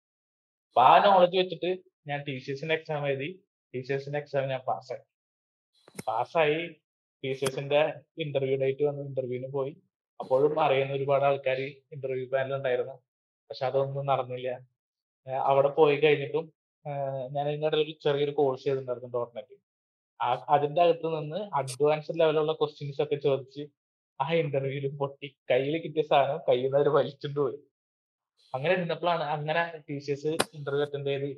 അപ്പൊ 0.69 0.83
ആ 0.93 0.95
നോളജ് 1.07 1.37
വെച്ചിട്ട് 1.43 1.71
ഞാൻ 2.11 2.21
ടി 2.29 2.37
സി 2.45 2.51
എസിന്റെ 2.55 2.75
എക്സാം 2.79 3.05
എഴുതി. 3.11 3.29
ടി 3.75 3.81
സി 3.87 3.93
എസിന്റെ 3.97 4.19
എക്സാം 4.23 4.49
ഞാൻ 4.53 4.63
പാസ്സായി 4.71 5.05
പാസ്സായി 6.09 6.61
ടി 7.25 7.31
സി 7.39 7.45
എസിന്റെ 7.49 7.81
ഇന്റർവ്യൂ 8.25 8.57
ഡേറ്റ് 8.63 8.85
വന്ന്. 8.89 9.03
ഇന്റർവ്യൂവിന് 9.11 9.51
പോയി. 9.59 9.73
അപ്പോഴും 10.21 10.55
അറിയുന്ന 10.65 10.93
ഒരുപാട് 10.99 11.25
ആൾക്കാർ 11.29 11.59
ഇന്റർവ്യൂ 11.95 12.27
പാനൽ 12.33 12.55
ഉണ്ടായിരുന്നു. 12.59 12.97
പക്ഷെ 13.51 13.65
അതൊന്നും 13.69 14.07
നടന്നില്ല. 14.13 14.49
അവിടെ 15.51 15.71
പോയി 15.79 15.97
കഴിഞ്ഞിട്ടും 16.05 16.45
ഞാൻ 17.37 17.47
ഇതിനിടയിൽ 17.53 17.83
ഒരു 17.85 17.93
ചെറിയൊരു 18.05 18.33
കോഴ്സ് 18.41 18.65
ചെയ്തിട്ടുണ്ടായിരുന്നു. 18.65 19.11
ഡോട്ട് 19.17 19.33
നെറ്റ് 19.37 19.57
ആ 20.21 20.29
അതിന്റെ 20.55 20.81
അകത്ത് 20.85 21.09
നിന്ന് 21.17 21.41
അഡ്വാൻസ്ഡ് 21.61 22.19
ലെവലുള്ള 22.21 22.53
ക്വസ്റ്റ്യൻസ് 22.61 23.01
ഒക്കെ 23.05 23.17
ചോദിച്ച് 23.27 23.63
ആ 24.21 24.27
ഇന്റർവ്യൂവിൽ 24.43 24.93
പൊട്ടി. 25.01 25.29
കയ്യിൽ 25.51 25.75
കിട്ടിയ 25.85 26.05
സാധനം 26.11 26.39
കയ്യിൽ 26.49 26.67
നിന്ന് 26.67 26.79
അവർ 26.81 26.89
വലിച്ചുകൊണ്ട് 26.99 27.41
പോയി. 27.41 27.59
അങ്ങനെ 28.55 28.73
ഇരുന്നപ്പോഴാണ് 28.79 29.25
അങ്ങനെ 29.37 29.63
ടീച്ചേഴ്സ് 29.89 30.33
ഇന്റർവ്യൂ 30.59 30.85
അറ്റൻഡ് 30.87 31.11
ചെയ്ത് 31.15 31.29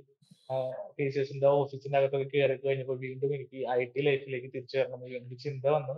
ടീച്ചേഴ്സിന്റെ 0.99 1.47
ഓഫീസിന്റെ 1.61 1.97
അകത്തൊക്കെ 2.01 2.29
കയറി 2.35 2.55
കഴിഞ്ഞപ്പോൾ 2.67 2.99
വീണ്ടും 3.07 3.33
എനിക്ക് 3.37 3.59
ഐ 3.79 3.81
ടി 3.95 4.03
ലൈഫിലേക്ക് 4.09 4.49
തിരിച്ചു 4.55 4.77
വരണം 4.81 5.01
എന്ന് 5.19 5.37
ചിന്ത 5.47 5.65
വന്നു. 5.77 5.97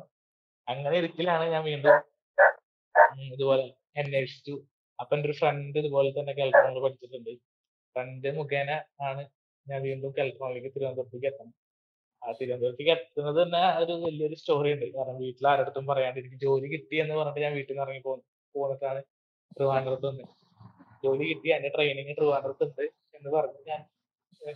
അങ്ങനെ 0.69 0.95
ഇരിക്കലാണ് 1.03 1.45
ഞാൻ 1.55 1.63
വീണ്ടും 1.71 1.93
ഇതുപോലെ 3.37 3.65
അന്വേഷിച്ചു. 4.01 4.55
അപ്പൊ 4.99 5.13
എന്റെ 5.17 5.29
ഒരു 5.31 5.37
ഫ്രണ്ട് 5.41 5.77
ഇതുപോലെ 5.83 6.11
തന്നെ 6.19 6.33
കാലിക്കോണിൽ 6.39 6.81
പഠിച്ചിട്ടുണ്ട്. 6.85 7.33
ഫ്രണ്ട് 7.97 8.29
മുഖേന 8.39 8.71
ആണ് 9.09 9.23
ഞാൻ 9.67 9.81
വീണ്ടും 9.89 10.13
കാലിക്കോണിലേക്ക് 10.19 10.71
തിരുവനന്തപുരത്തേക്ക് 10.75 11.29
എത്തണം. 11.33 11.55
ആ 12.23 12.33
തിരുവനന്തപുരത്തേക്ക് 12.41 12.93
എത്തുന്നത് 12.97 13.39
തന്നെ 13.43 13.63
ഒരു 13.83 13.95
വലിയൊരു 14.05 14.37
സ്റ്റോറി 14.41 14.71
ഉണ്ട്. 14.77 14.87
കാരണം 14.97 15.17
വീട്ടിൽ 15.25 15.47
ആരടുത്തും 15.53 15.85
പറയാണ്ട് 15.91 16.19
എനിക്ക് 16.23 16.39
ജോലി 16.47 16.69
കിട്ടി 16.75 16.97
എന്ന് 17.05 17.15
പറഞ്ഞിട്ട് 17.21 17.45
ഞാൻ 17.47 17.55
വീട്ടിൽ 17.59 17.73
നിന്ന് 17.75 17.87
ഇറങ്ങി 17.87 18.03
പോന്നു. 18.09 18.25
പോന്നിട്ടാണ് 18.55 19.01
ട്രിവാൻഡ്രത്ത് 19.57 20.07
വന്നത് 20.11 20.35
ജോലി 21.05 21.25
കിട്ടി 21.31 21.49
എന്റെ 21.57 21.71
ട്രെയിനിങ് 21.75 22.15
ട്രിവാൻഡ്രത്ത് 22.19 22.65
ഉണ്ട് 22.69 22.85
എന്ന് 23.19 23.31
പറഞ്ഞ് 23.37 23.61
ഞാൻ 23.71 23.81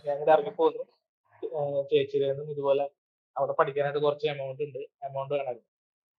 ഞാൻ 0.07 0.15
ഇവിടെ 0.19 0.33
ഇറങ്ങി 0.35 0.53
പോന്നു. 0.59 0.83
ചേച്ചിയുടെ 1.91 2.27
നിന്നും 2.31 2.51
ഇതുപോലെ 2.53 2.85
അവിടെ 3.35 3.53
പഠിക്കാനായിട്ട് 3.59 4.01
കുറച്ച് 4.05 4.27
എമൗണ്ട് 4.33 4.61
ഉണ്ട്. 4.67 4.81
എമൗണ്ട് 5.07 5.33
വേണമായിരുന്നു. 5.35 5.69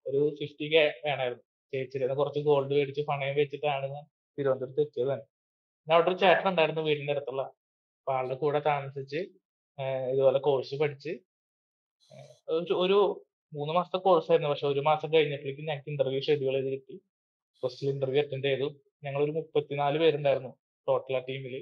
ഒരു 0.06 0.20
ഫിഫ്റ്റി 0.40 0.66
കെ 0.74 0.82
വേണമായിരുന്നു. 1.06 1.44
ചേച്ചിയുടെ 1.72 2.14
കുറച്ച് 2.20 2.40
ഗോൾഡ് 2.48 2.74
മേടിച്ച് 2.78 3.02
പണയം 3.10 3.36
വെച്ചിട്ടാണ് 3.40 3.86
ഞാൻ 3.94 4.04
തിരുവനന്തപുരത്ത് 4.38 4.82
എത്തിയത്. 4.86 5.08
തന്നെ 5.12 5.26
പിന്നെ 5.80 5.94
അവിടെ 5.96 6.10
ഒരു 6.12 6.18
ചേട്ടൻ 6.24 6.46
ഉണ്ടായിരുന്നു 6.52 6.82
വീടിന്റെ 6.88 7.12
അടുത്തുള്ള. 7.14 7.42
അപ്പൊ 7.98 8.12
ആളുടെ 8.18 8.36
കൂടെ 8.42 8.60
താമസിച്ച് 8.70 9.20
ഇതുപോലെ 10.12 10.40
കോഴ്സ് 10.46 10.74
പഠിച്ച് 10.82 11.12
ഒരു 12.84 12.98
മൂന്ന് 13.52 13.72
മാസത്തെ 13.76 13.98
കോഴ്സ് 14.06 14.28
ആയിരുന്നു. 14.30 14.50
പക്ഷെ 14.52 14.66
ഒരു 14.72 14.82
മാസം 14.88 15.08
കഴിഞ്ഞപ്പോഴേക്കും 15.14 15.66
ഞങ്ങൾക്ക് 15.70 15.90
ഇന്റർവ്യൂ 15.92 16.20
ഷെഡ്യൂൾ 16.28 16.54
ചെയ്ത് 16.58 16.70
കിട്ടി. 16.74 16.94
ഫസ്റ്റ് 17.62 17.90
ഇന്റർവ്യൂ 17.94 18.20
അറ്റൻഡ് 18.24 18.48
ചെയ്തു. 18.50 18.68
ഞങ്ങൾ 19.04 19.20
ഒരു 19.26 19.32
മുപ്പത്തിനാല് 19.38 19.98
പേരുണ്ടായിരുന്നു 20.02 20.52
ടോട്ടൽ 20.88 21.16
ആ 21.18 21.22
ടീമിൽ 21.28 21.54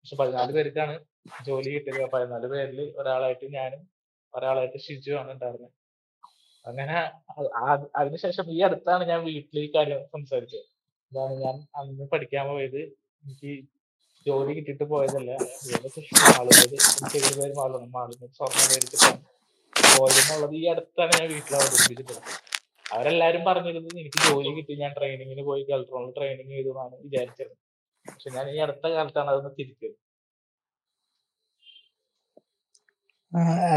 പക്ഷെ 0.00 0.16
പതിനാല് 0.20 0.52
പേർക്കാണ് 0.56 0.94
ജോലി 1.48 1.70
കിട്ടിയത്. 1.74 2.02
പതിനാല് 2.14 2.46
പേരിൽ 2.54 2.80
ഒരാളായിട്ട് 3.00 3.46
ഞാനും 3.58 3.82
ഒരാളായിട്ട് 4.34 4.78
ഷിജു 4.86 5.12
ആണ് 5.20 5.30
ഉണ്ടായിരുന്നത് 5.36 5.72
അങ്ങനെ 6.68 6.96
അതിനുശേഷം 8.00 8.46
ഈ 8.54 8.58
അടുത്താണ് 8.66 9.02
ഞാൻ 9.10 9.20
വീട്ടിൽ 9.28 9.58
ഈ 9.66 9.68
കാര്യം 9.76 10.00
സംസാരിച്ചത്. 10.14 10.66
ഇതാണ് 11.12 11.34
ഞാൻ 11.44 11.56
അന്ന് 11.80 12.06
പഠിക്കാൻ 12.12 12.44
പോയത്. 12.50 12.80
എനിക്ക് 13.22 13.52
ജോലി 14.26 14.52
കിട്ടിയിട്ട് 14.56 14.86
പോയതല്ല. 14.92 15.30
ആളുകൾ 16.38 16.64
ചെറിയ 17.12 17.30
പേര് 17.38 17.52
സ്വർണം 18.38 18.64
മേടിച്ചിട്ടാണ് 18.70 19.20
പോയതെന്നുള്ളത് 19.96 20.54
ഈ 20.60 20.64
അടുത്താണ് 20.72 21.12
ഞാൻ 21.20 21.28
വീട്ടിൽ 21.34 21.54
അവതരിപ്പിച്ചിട്ടുള്ളത് 21.58 22.22
അവരെല്ലാരും 22.94 23.42
പറഞ്ഞിരുന്നത് 23.48 23.96
എനിക്ക് 24.02 24.20
ജോലി 24.28 24.50
കിട്ടി 24.56 24.74
ഞാൻ 24.82 24.92
ട്രെയിനിങ്ങിന് 24.98 25.42
പോയി 25.48 25.62
കൾട്രോണിൽ 25.70 26.12
ട്രെയിനിങ് 26.18 26.52
ചെയ്തു 26.54 26.70
എന്നാണ് 26.72 26.94
വിചാരിച്ചത്. 27.04 27.52
പക്ഷെ 28.06 28.30
ഞാൻ 28.36 28.46
ഈ 28.54 28.56
അടുത്ത 28.66 28.84
കാലത്താണ് 28.94 29.30
അതൊന്ന് 29.32 29.52
തിരിച്ചത്. 29.58 29.96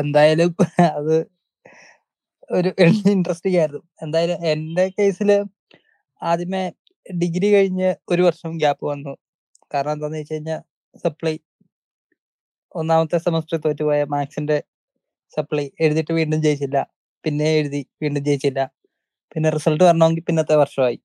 എന്തായാലും 0.02 0.52
അത് 0.98 1.16
ഒരു 2.50 2.70
ഇൻട്രസ്റ്റിംഗ് 3.14 3.58
ആയിരുന്നു 3.58 3.82
എന്തായാലും 4.04 4.40
എന്റെ 4.52 4.86
കേസിൽ 4.98 5.30
ആദ്യമേ 6.22 6.64
ഡിഗ്രി 7.06 7.50
കഴിഞ്ഞ് 7.56 7.90
ഒരു 8.12 8.22
വർഷം 8.28 8.52
ഗ്യാപ്പ് 8.62 8.86
വന്നു. 8.92 9.14
കാരണം 9.72 9.94
എന്താന്ന് 9.96 10.20
വെച്ച് 10.22 10.36
കഴിഞ്ഞാൽ 10.36 10.62
സപ്ലൈ 11.04 11.36
ഒന്നാമത്തെ 12.76 13.18
സെമസ്റ്റർ 13.26 13.58
തോറ്റുപോയ 13.66 14.00
മാത്സിന്റെ 14.14 14.58
സപ്ലൈ 15.34 15.66
എഴുതിയിട്ട് 15.86 16.14
വീണ്ടും 16.20 16.40
ജയിച്ചില്ല. 16.46 16.78
പിന്നെ 17.24 17.48
എഴുതി 17.60 17.82
വീണ്ടും 18.04 18.24
ജയിച്ചില്ല. 18.28 18.62
പിന്നെ 19.32 19.50
റിസൾട്ട് 19.58 19.84
വരണമെങ്കിൽ 19.88 20.26
പിന്നത്തെ 20.30 20.56
വർഷമായി. 20.64 21.00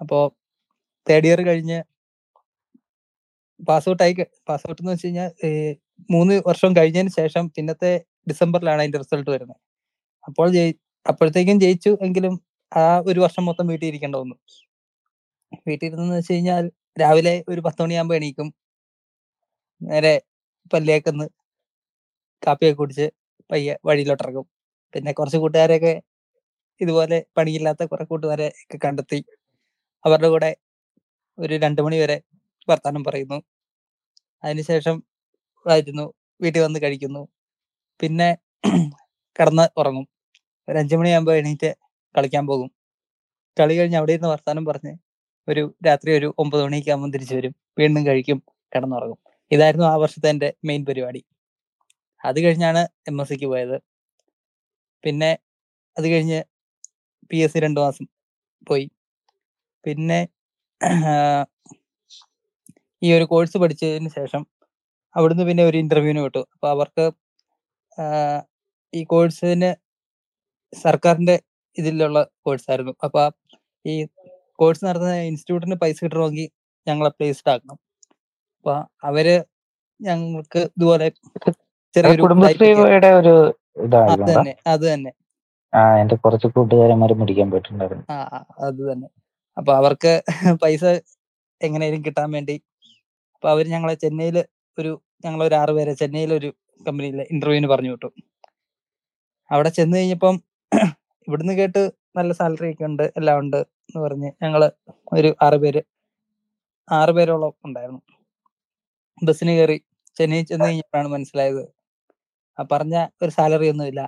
അപ്പോ 0.00 0.18
തേർഡ് 1.06 1.28
ഇയർ 1.30 1.40
കഴിഞ്ഞ് 1.48 1.78
പാസ് 3.60 3.88
ഔട്ട് 3.90 4.02
ആയി 4.04 4.14
പാസ് 4.48 4.64
ഔട്ട് 4.70 4.80
എന്ന് 4.82 4.92
വെച്ച് 4.94 5.06
കഴിഞ്ഞാൽ 5.06 5.30
മൂന്ന് 6.10 6.34
വർഷം 6.48 6.70
കഴിഞ്ഞതിന് 6.78 7.12
ശേഷം 7.20 7.44
പിന്നത്തെ 7.56 7.92
ഡിസംബറിലാണ് 8.26 8.80
അതിന്റെ 8.84 9.00
റിസൾട്ട് 9.04 9.30
വരുന്നത്. 9.34 9.60
അപ്പോൾ 10.28 10.48
അപ്പോഴത്തേക്കും 11.06 11.58
ജയിച്ചു 11.64 11.90
എങ്കിലും 12.06 12.34
ആ 12.72 12.84
ഒരു 13.06 13.20
വർഷം 13.20 13.44
മൊത്തം 13.48 13.66
വീട്ടിൽ 13.70 13.88
ഇരിക്കേണ്ട 13.88 14.16
വന്നു. 14.16 14.36
വീട്ടിൽ 15.66 15.86
വെച്ച് 16.12 16.32
കഴിഞ്ഞാൽ 16.32 16.64
രാവിലെ 16.96 17.34
ഒരു 17.48 17.60
പത്ത് 17.66 17.82
മണിയാകുമ്പോൾ 17.84 18.16
എണീക്കും. 18.16 18.48
നേരെ 19.80 20.14
പല്ലിയേക്കൊന്ന് 20.72 21.26
കാപ്പിയൊക്കെ 22.42 22.78
കുടിച്ച് 22.78 23.06
പയ്യെ 23.50 23.74
വഴിയിലോട്ടിറങ്ങും. 23.88 24.46
പിന്നെ 24.94 25.12
കുറച്ച് 25.12 25.38
കൂട്ടുകാരെയൊക്കെ 25.38 25.94
ഇതുപോലെ 26.80 27.18
പണിയില്ലാത്ത 27.36 27.82
കുറെ 27.84 28.04
കൂട്ടുകാരെ 28.04 28.48
ഒക്കെ 28.62 28.78
കണ്ടെത്തി 28.84 29.20
അവരുടെ 30.04 30.28
കൂടെ 30.28 30.50
ഒരു 31.38 31.54
രണ്ടു 31.64 31.82
മണി 31.82 31.98
വരെ 32.02 32.18
വർത്താനം 32.68 33.04
പറയുന്നു. 33.04 33.38
അതിനുശേഷം 34.42 34.96
ആയിരുന്നു 35.66 36.06
വീട്ടിൽ 36.40 36.62
വന്ന് 36.62 36.80
കഴിക്കുന്നു. 36.84 37.22
പിന്നെ 38.00 38.30
കിടന്ന് 39.36 39.66
ഉറങ്ങും. 39.80 40.06
ഒരു 40.68 40.76
അഞ്ചു 40.82 40.96
മണിയാകുമ്പോൾ 41.00 41.36
എണീറ്റ് 41.40 41.70
കളിക്കാൻ 42.14 42.44
പോകും. 42.50 42.68
കളി 43.56 43.74
കഴിഞ്ഞ് 43.78 43.98
അവിടെ 44.00 44.12
ഇരുന്ന് 44.16 44.30
വർത്താനം 44.34 44.64
പറഞ്ഞ് 44.70 44.92
ഒരു 45.48 45.62
രാത്രി 45.86 46.10
ഒരു 46.18 46.28
ഒമ്പത് 46.42 46.62
മണിയൊക്കെ 46.66 46.90
ആകുമ്പോൾ 46.94 47.10
തിരിച്ചു 47.16 47.34
വരും. 47.38 47.52
വീണ്ടും 47.78 48.02
കഴിക്കും 48.08 48.38
കിടന്നുറങ്ങും. 48.72 49.18
ഇതായിരുന്നു 49.50 49.86
ആ 49.92 49.94
വർഷത്തെ 50.02 50.28
എന്റെ 50.34 50.48
മെയിൻ 50.68 50.82
പരിപാടി. 50.88 51.20
അത് 52.20 52.38
കഴിഞ്ഞാണ് 52.44 52.82
എം 53.10 53.16
എസ് 53.22 53.30
സിക്ക് 53.30 53.46
പോയത്. 53.52 53.76
പിന്നെ 55.04 55.30
അത് 55.96 56.06
കഴിഞ്ഞ് 56.12 56.38
പി 57.30 57.38
എസ് 57.44 57.54
സി 57.54 57.60
രണ്ടു 57.64 57.80
മാസം 57.84 58.06
പോയി. 58.66 58.86
പിന്നെ 59.84 60.20
ഈ 63.02 63.08
ഒരു 63.16 63.24
കോഴ്സ് 63.32 63.56
പഠിച്ചതിന് 63.62 64.10
ശേഷം 64.18 64.42
അവിടുന്ന് 65.16 65.44
പിന്നെ 65.48 65.62
ഒരു 65.70 65.76
ഇന്റർവ്യൂവിന് 65.84 66.22
വിട്ടു. 66.26 66.42
അപ്പോൾ 66.54 66.70
അവർക്ക് 66.74 67.04
ഈ 68.92 69.02
കോഴ്സിന് 69.12 69.70
സർക്കാരിന്റെ 70.82 71.36
ഇതിലുള്ള 71.76 72.18
കോഴ്സ് 72.44 72.66
ആയിരുന്നു 72.70 72.94
അപ്പൊ 73.06 73.22
ഈ 73.84 73.94
കോഴ്സ് 74.58 74.82
നടത്തുന്ന 74.86 75.16
ഇൻസ്റ്റിറ്റ്യൂട്ടിന് 75.30 75.76
പൈസ 75.82 75.98
കിട്ടണമെങ്കിൽ 76.04 76.48
ഞങ്ങൾ 76.86 77.06
പ്ലേസ്ഡ് 77.08 77.50
ആക്കണം. 77.52 77.78
അപ്പൊ 78.58 78.74
അവർ 79.08 79.26
ഞങ്ങൾക്ക് 80.00 80.60
ഇതുപോലെ 80.76 81.06
ചെറിയൊരു 81.94 82.22
കുടുംബശ്രീയുടെ 82.22 83.10
ഒരു 83.20 83.34
അത് 84.12 84.22
തന്നെ 84.30 84.54
അത് 84.72 84.84
തന്നെ. 84.92 85.12
ആ 85.72 85.80
എന്റെ 86.00 86.16
കുറച്ച് 86.24 86.48
കൂട്ടുകാരന്മാര് 86.56 87.14
പോയിട്ടുണ്ടായിരുന്നു. 87.20 88.04
ആ 88.14 88.18
അത് 88.68 88.80
തന്നെ. 88.90 89.08
അപ്പൊ 89.56 89.70
അവർക്ക് 89.80 90.12
പൈസ 90.62 90.84
എങ്ങനെയും 91.60 92.02
കിട്ടാൻ 92.06 92.28
വേണ്ടി 92.36 92.56
അപ്പൊ 93.34 93.48
അവർ 93.54 93.64
ഞങ്ങളെ 93.74 93.94
ചെന്നൈയിൽ 94.04 94.36
ഒരു 94.78 94.92
ഞങ്ങൾ 95.24 95.40
ഒരു 95.46 95.54
ആറ് 95.54 95.72
പേരെ 95.76 95.92
ചെന്നൈയിൽ 96.02 96.30
ഒരു 96.38 96.48
കമ്പനിയിൽ 96.86 97.18
ഇന്റർവ്യൂവിന് 97.34 97.68
പറഞ്ഞു 97.72 97.90
വിട്ടു. 97.94 98.08
അവിടെ 99.50 99.70
ചെന്ന് 99.78 99.96
കഴിഞ്ഞപ്പം 99.98 100.34
ഇവിടുന്ന് 101.28 101.54
കേട്ട് 101.60 101.82
നല്ല 102.18 102.32
സാലറി 102.38 102.68
ഒക്കെ 102.72 102.84
ഉണ്ട് 102.90 103.04
എല്ലാം 103.18 103.36
ഉണ്ട് 103.42 103.60
എന്ന് 103.86 104.00
പറഞ്ഞ് 104.04 104.30
ഞങ്ങൾ 104.44 104.62
ഒരു 105.16 105.30
ആറ് 105.46 105.58
പേര് 105.64 105.80
ആറ് 106.88 107.12
പേരോളം 107.18 107.52
ഉണ്ടായിരുന്നു. 107.66 108.02
ബസ്സിന് 109.22 109.52
കയറി 109.58 109.78
ചെന്നൈ 110.16 110.40
ചെന്ന് 110.50 110.66
കഴിഞ്ഞപ്പോഴാണ് 110.66 111.08
മനസ്സിലായത്. 111.14 111.62
ആ 112.58 112.64
പറഞ്ഞ 112.72 112.96
ഒരു 113.22 113.32
സാലറി 113.36 113.68
ഒന്നുമില്ല 113.74 114.02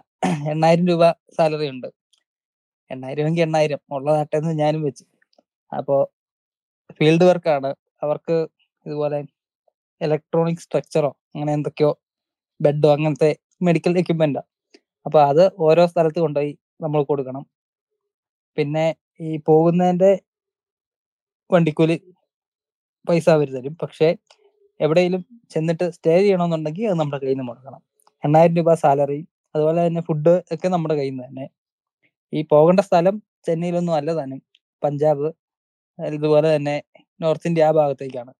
എണ്ണായിരം 0.53 0.85
രൂപ 0.91 1.05
സാലറി 1.37 1.69
ഉണ്ട്. 1.75 1.89
എണ്ണായിരം 2.91 3.27
എങ്കിൽ 3.29 3.45
എണ്ണായിരം 3.47 3.81
ഉള്ളതാട്ടെ 3.97 4.37
എന്ന് 4.41 4.53
ഞാനും 4.63 4.83
വെച്ച്. 4.89 5.05
അപ്പോ 5.73 5.97
ഫീൽഡ് 6.99 7.25
വർക്കാണ് 7.31 7.71
അവർക്ക് 8.05 8.37
ഇതുപോലെ 8.87 9.19
ഇലക്ട്രോണിക് 10.01 10.63
സ്ട്രക്ചറോ 10.65 11.11
അങ്ങനെ 11.35 11.53
എന്തൊക്കെയോ 11.59 11.91
ബെഡോ 12.61 12.89
അങ്ങനത്തെ 12.97 13.31
മെഡിക്കൽ 13.67 13.95
എക്യുപ്മെന്റോ 14.03 14.43
അപ്പൊ 15.07 15.19
അത് 15.31 15.45
ഓരോ 15.67 15.83
സ്ഥലത്ത് 15.93 16.21
കൊണ്ടുപോയി. 16.25 16.53
നമ്മൾ 16.81 17.01
കൊടുക്കണം. 17.11 17.45
പിന്നെ 18.57 18.87
ഈ 19.27 19.31
പോകുന്നതിന്റെ 19.49 20.11
വണ്ടിക്കൂലി 21.51 21.97
പൈസ 23.09 23.27
അവർ 23.37 23.49
തരും. 23.57 23.75
പക്ഷെ 23.83 24.09
എവിടെയെങ്കിലും 24.81 25.23
ചെന്നിട്ട് 25.53 25.87
സ്റ്റേ 25.97 26.15
ചെയ്യണമെന്നുണ്ടെങ്കിൽ 26.23 26.87
അത് 26.91 26.97
നമ്മുടെ 27.01 27.21
കയ്യിൽ 27.23 27.39
നിന്ന് 27.39 27.53
കൊടുക്കണം 27.53 27.81
എണ്ണായിരം 28.25 28.57
രൂപ 28.59 28.71
സാലറി 28.85 29.21
അതുപോലെ 29.55 29.81
തന്നെ 29.87 30.03
ഫുഡ് 30.09 30.35
ഒക്കെ 30.55 30.69
നമ്മുടെ 30.75 30.95
കയ്യിൽ 31.01 31.15
നിന്ന് 31.15 31.27
തന്നെ. 31.29 31.47
ഈ 32.33 32.41
പോകേണ്ട 32.53 32.81
സ്ഥലം 32.89 33.17
ചെന്നൈയിലൊന്നും 33.47 33.95
അല്ല 34.01 34.11
തന്നെ 34.21 34.37
പഞ്ചാബ് 34.83 35.29
ഇതുപോലെ 35.99 36.49
തന്നെ 36.57 36.77
നോർത്ത് 37.21 37.49
ഇന്ത്യ 37.51 37.69
ആ 37.69 37.71
ഭാഗത്തേക്കാണ്. 37.79 38.33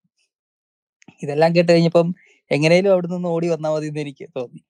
ഇതെല്ലാം 1.25 1.51
കേട്ട് 1.57 1.71
കഴിഞ്ഞപ്പം 1.73 2.09
എങ്ങനെയും 2.51 2.89
അവിടെ 2.95 3.09
നിന്ന് 3.15 3.29
ഓടി 3.35 3.49
വന്നാൽ 3.55 3.73
മതി 3.75 3.87
എന്ന് 3.91 4.01
എനിക്ക് 4.05 4.27
തോന്നി. 4.37 4.61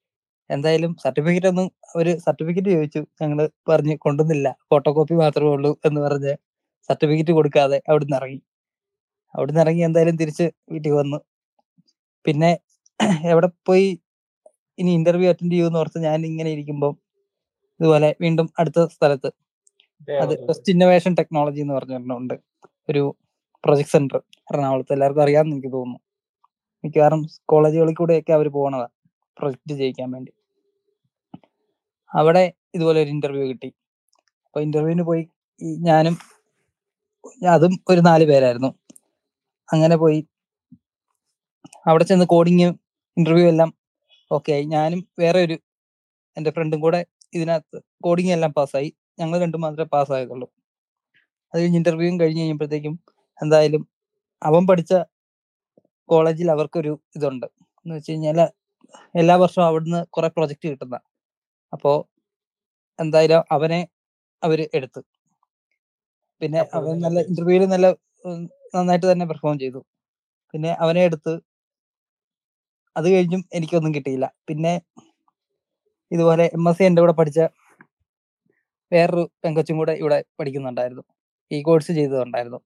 എന്തായാലും 0.50 0.96
സർട്ടിഫിക്കറ്റ് 1.04 1.48
ഒന്നും 1.52 1.68
ഒരു 1.96 2.12
സർട്ടിഫിക്കറ്റ് 2.24 2.70
ചോദിച്ചു. 2.76 3.00
ഞങ്ങൾ 3.22 3.38
പറഞ്ഞ് 3.68 3.94
കൊണ്ടുവന്നില്ല. 4.04 4.48
ഫോട്ടോ 4.70 4.90
കോപ്പി 4.96 5.14
മാത്രമേ 5.14 5.50
ഉള്ളൂ 5.56 5.72
എന്ന് 5.88 6.00
പറഞ്ഞ് 6.06 6.34
സർട്ടിഫിക്കറ്റ് 6.88 7.32
കൊടുക്കാതെ 7.32 7.78
അവിടുന്ന് 7.90 8.16
ഇറങ്ങി. 8.20 8.40
അവിടുന്ന് 9.34 9.60
ഇറങ്ങി 9.64 9.82
എന്തായാലും 9.88 10.16
തിരിച്ച് 10.22 10.46
വീട്ടിൽ 10.72 10.92
വന്നു. 11.00 11.18
പിന്നെ 12.26 12.50
എവിടെ 13.32 13.48
പോയി 13.68 13.88
ഇനി 14.78 14.90
ഇന്റർവ്യൂ 14.98 15.28
അറ്റൻഡ് 15.32 15.52
ചെയ്യുമെന്ന് 15.52 15.80
ഓർത്ത് 15.82 15.98
ഞാൻ 16.08 16.26
ഇങ്ങനെ 16.30 16.50
ഇരിക്കുമ്പോൾ 16.56 16.92
ഇതുപോലെ 17.80 18.08
വീണ്ടും 18.24 18.46
അടുത്ത 18.60 18.84
സ്ഥലത്ത്. 18.96 19.30
അത് 20.22 20.32
ഫസ്റ്റ് 20.48 20.72
ഇന്നോവേഷൻ 20.74 21.12
ടെക്നോളജി 21.20 21.60
എന്ന് 21.64 21.74
പറഞ്ഞിട്ടുണ്ട്. 21.74 22.34
ഒരു 22.90 23.02
പ്രൊജക്ട് 23.64 23.92
സെന്റർ 23.94 24.18
എറണാകുളത്ത്. 24.50 24.92
എല്ലാവർക്കും 24.96 25.22
അറിയാമെന്ന് 25.22 25.54
എനിക്ക് 25.56 25.72
തോന്നുന്നു. 25.76 26.00
മിക്കവാറും 26.84 27.20
കോളേജുകളിൽ 27.52 27.94
കൂടെയൊക്കെ 28.00 28.32
അവർ 28.38 28.48
പോകണതാണ് 28.56 28.92
പ്രൊജക്ട് 29.36 29.74
ചെയ്യിക്കാൻ 29.80 30.08
വേണ്ടി. 30.16 30.32
അവിടെ 32.12 32.42
ഇതുപോലെ 32.74 32.98
ഒരു 33.02 33.10
ഇന്റർവ്യൂ 33.10 33.44
കിട്ടി. 33.48 33.68
അപ്പൊ 34.46 34.60
ഇന്റർവ്യൂവിന് 34.60 35.04
പോയി 35.10 35.22
ഞാനും 35.88 36.14
അതും 37.54 37.72
ഒരു 37.88 38.00
നാല് 38.00 38.24
പേരായിരുന്നു. 38.30 38.70
അങ്ങനെ 39.68 39.96
പോയി. 39.96 40.20
അവിടെ 41.86 42.04
ചെന്ന് 42.04 42.26
കോഡിങ് 42.26 42.68
ഇന്റർവ്യൂ 43.16 43.46
എല്ലാം 43.52 43.70
ഓക്കെ 44.30 44.50
ആയി. 44.52 44.64
ഞാനും 44.74 45.00
വേറെ 45.18 45.40
ഒരു 45.46 45.56
എന്റെ 46.36 46.50
ഫ്രണ്ടും 46.50 46.80
കൂടെ 46.80 47.00
ഇതിനകത്ത് 47.34 47.78
കോഡിങ് 48.04 48.32
എല്ലാം 48.32 48.52
പാസ്സായി 48.52 48.90
ഞങ്ങൾ 49.18 49.36
രണ്ടും 49.44 49.60
മാത്രമേ 49.60 49.90
പാസ്സായതുള്ളൂ 49.96 50.46
അത് 51.54 51.58
കഴിഞ്ഞ് 51.60 51.78
ഇന്റർവ്യൂവും 51.80 52.20
കഴിഞ്ഞ് 52.20 52.42
കഴിഞ്ഞപ്പോഴത്തേക്കും 52.42 52.94
എന്തായാലും 53.40 53.82
അവൻ 54.42 54.62
പഠിച്ച 54.66 54.92
കോളേജിൽ 56.08 56.48
അവർക്കൊരു 56.50 56.92
ഇതുണ്ട്. 57.16 57.46
എന്ന് 57.86 57.94
വെച്ച് 57.96 58.12
കഴിഞ്ഞാൽ 58.12 58.38
എല്ലാ 59.14 59.36
വർഷവും 59.42 59.66
അവിടുന്ന് 59.66 60.00
കുറെ 60.10 60.28
പ്രൊജക്റ്റ് 60.36 60.68
കിട്ടുന്ന 60.72 60.96
അപ്പോ 61.72 61.92
എന്തായാലും 62.98 63.42
അവനെ 63.56 63.80
അവർ 64.42 64.60
എടുത്തു. 64.74 65.00
പിന്നെ 66.40 66.60
അവൻ 66.78 66.94
നല്ല. 67.00 67.18
ഇന്റർവ്യൂവിൽ 67.30 67.68
നല്ല 67.74 67.86
നന്നായിട്ട് 68.74 69.06
തന്നെ 69.12 69.26
പെർഫോം 69.30 69.58
ചെയ്തു. 69.58 69.80
പിന്നെ 70.54 70.70
അവനെ 70.84 71.02
എടുത്ത്. 71.04 71.34
അത് 72.96 73.06
കഴിഞ്ഞും 73.14 73.42
എനിക്കൊന്നും 73.54 73.92
കിട്ടിയില്ല. 73.94 74.26
പിന്നെ 74.48 74.72
ഇതുപോലെ 76.10 76.44
എം 76.56 76.64
എസ് 76.68 76.78
സി 76.78 76.84
എന്റെ 76.84 77.00
കൂടെ 77.02 77.14
പഠിച്ച 77.20 77.40
വേറൊരു 78.92 79.24
പെങ്കച്ചും 79.44 79.76
കൂടെ 79.78 79.94
ഇവിടെ 80.02 80.18
പഠിക്കുന്നുണ്ടായിരുന്നു. 80.38 81.04
ഈ 81.50 81.58
കോഴ്സ് 81.62 81.92
ചെയ്തതുണ്ടായിരുന്നു. 81.92 82.60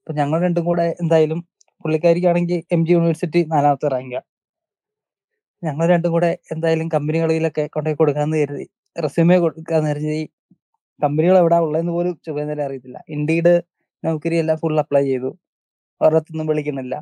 അപ്പൊ 0.00 0.12
ഞങ്ങൾ 0.20 0.38
രണ്ടും 0.40 0.64
കൂടെ 0.64 0.86
എന്തായാലും 1.02 1.40
പുള്ളിക്കാരിക്കാണെങ്കിൽ 1.84 2.58
എം 2.76 2.80
ജി 2.86 2.92
യൂണിവേഴ്സിറ്റി 2.92 3.40
നാലാമത്തെ 3.54 3.88
റാങ്കാ 3.88 4.20
ഞങ്ങൾ 5.62 5.84
രണ്ടും 5.88 6.10
കൂടെ 6.12 6.30
എന്തായാലും 6.52 6.88
കമ്പനികളിലൊക്കെ 6.88 7.64
കൊണ്ടുപോയി 7.66 7.98
കൊടുക്കാന്ന് 8.00 8.36
കരുതി. 8.42 8.66
റെസ്യൂമേ 8.96 9.36
കൊടുക്കാന്ന് 9.38 9.88
കരുതി. 9.90 10.20
കമ്പനികൾ 11.00 11.36
എവിടെ 11.38 11.58
ഉള്ളതെന്ന് 11.66 11.92
പോലും 11.92 12.14
ചുവന്നില്ല 12.26 12.62
അറിയത്തില്ല. 12.68 12.98
ഇൻഡീഡ് 13.16 13.54
നൗക്കരി 14.04 14.36
എല്ലാം 14.42 14.58
ഫുൾ 14.58 14.76
അപ്ലൈ 14.84 15.04
ചെയ്തു. 15.12 15.30
ഒരിടത്തൊന്നും 16.00 16.46
വിളിക്കുന്നില്ല. 16.52 16.94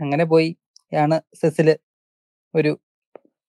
അങ്ങനെ 0.00 0.24
പോയി. 0.32 0.50
ആണ് 1.04 1.16
സെസിൽ 1.40 1.68
ഒരു 2.54 2.72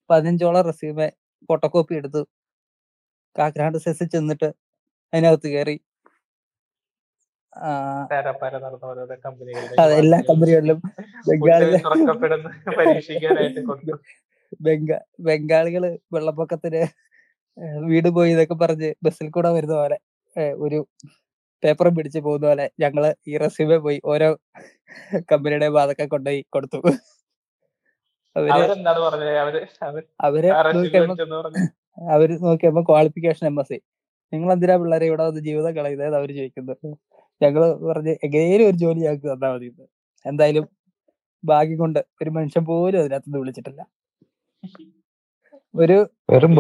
പതിനഞ്ചോളം 0.09 0.63
റെസ്യൂമേ 0.69 1.07
ഫോട്ടോകോപ്പി 1.49 1.95
എടുത്ത്. 2.01 2.21
കാക്കനാട് 3.35 3.77
സെസ്സിൽ 3.85 4.07
ചെന്നിട്ട് 4.15 4.49
അതിനകത്ത് 5.13 5.47
കയറി 5.55 5.75
അതെ 9.79 9.95
എല്ലാ 9.95 10.19
കമ്പനികളിലും 10.29 10.79
ബംഗാളിലെ 11.29 11.79
ബംഗാ 14.61 14.97
ബംഗാളികൾ 15.19 15.83
വെള്ളപ്പൊക്കത്തിന് 16.15 16.81
വീട് 17.87 18.09
പോയി 18.09 18.31
ഇതൊക്കെ 18.31 18.55
പറഞ്ഞ് 18.55 18.89
ബസ്സിൽ 19.05 19.27
കൂടെ 19.29 19.49
വരുന്ന 19.49 19.75
പോലെ 19.75 19.97
ഒരു 20.59 20.79
പേപ്പറും 21.63 21.93
പിടിച്ച് 21.95 22.19
പോകുന്ന 22.19 22.45
പോലെ 22.47 22.65
ഞങ്ങൾ 22.83 23.03
ഈ 23.27 23.37
റെസ്യൂമെ 23.37 23.77
പോയി 23.77 23.99
ഓരോ 24.05 24.29
കമ്പനിയുടെ 25.31 25.67
അതൊക്കെ 25.83 26.05
കൊണ്ടുപോയി 26.07 26.41
കൊടുത്തു. 26.49 26.79
അവർ 28.35 28.49
അവർ 30.19 30.45
അവർ 30.57 30.67
നോക്കിയപ്പോ 30.77 31.15
അവർ 32.07 32.29
നോക്കിയപ്പോ 32.41 32.81
ക്വാളിഫിക്കേഷൻ 32.83 33.45
എം 33.47 33.57
എസ് 33.59 33.69
സി 33.69 33.77
നിങ്ങൾ 34.33 34.49
എന്തിനാ 34.53 34.75
പിള്ളേരെ 34.75 35.05
ഇവിടെ 35.05 35.23
വന്ന് 35.23 35.41
ജീവിതം 35.41 35.73
കളയുന്നത് 35.77 36.17
അവർ 36.19 36.29
ചോദിക്കുന്നത് 36.31 36.77
ഞങ്ങൾ 37.41 37.63
പറഞ്ഞ് 37.89 38.13
എങ്ങനെയും 38.25 38.67
ഒരു 38.69 38.77
ജോലി 38.83 39.01
ഞങ്ങൾക്ക് 39.05 39.27
തന്നാ 39.33 39.49
മതി 39.55 39.69
എന്തായാലും 40.25 40.65
ഭാഗ്യം 41.43 41.79
കൊണ്ട് 41.83 41.99
ഒരു 42.21 42.31
മനുഷ്യൻ 42.37 42.63
പോലും 42.69 42.99
അതിനകത്തുനിന്ന് 43.01 43.41
വിളിച്ചിട്ടില്ല. 43.43 43.81
ഒരു 45.75 45.97
വെറും 46.33 46.53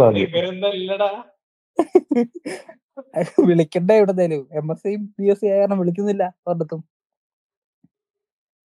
വിളിക്കണ്ടേ 3.49 3.95
എവിടെന്നേലും 3.99 4.41
എം 4.59 4.67
എസ് 4.73 4.81
സിയും 4.83 5.01
പി 5.17 5.25
എസ് 5.33 5.41
സി 5.41 5.47
ആയ 5.51 5.57
കാരണം 5.61 5.79
വിളിക്കുന്നില്ല 5.81 6.23
ഒരിടത്തും. 6.49 6.81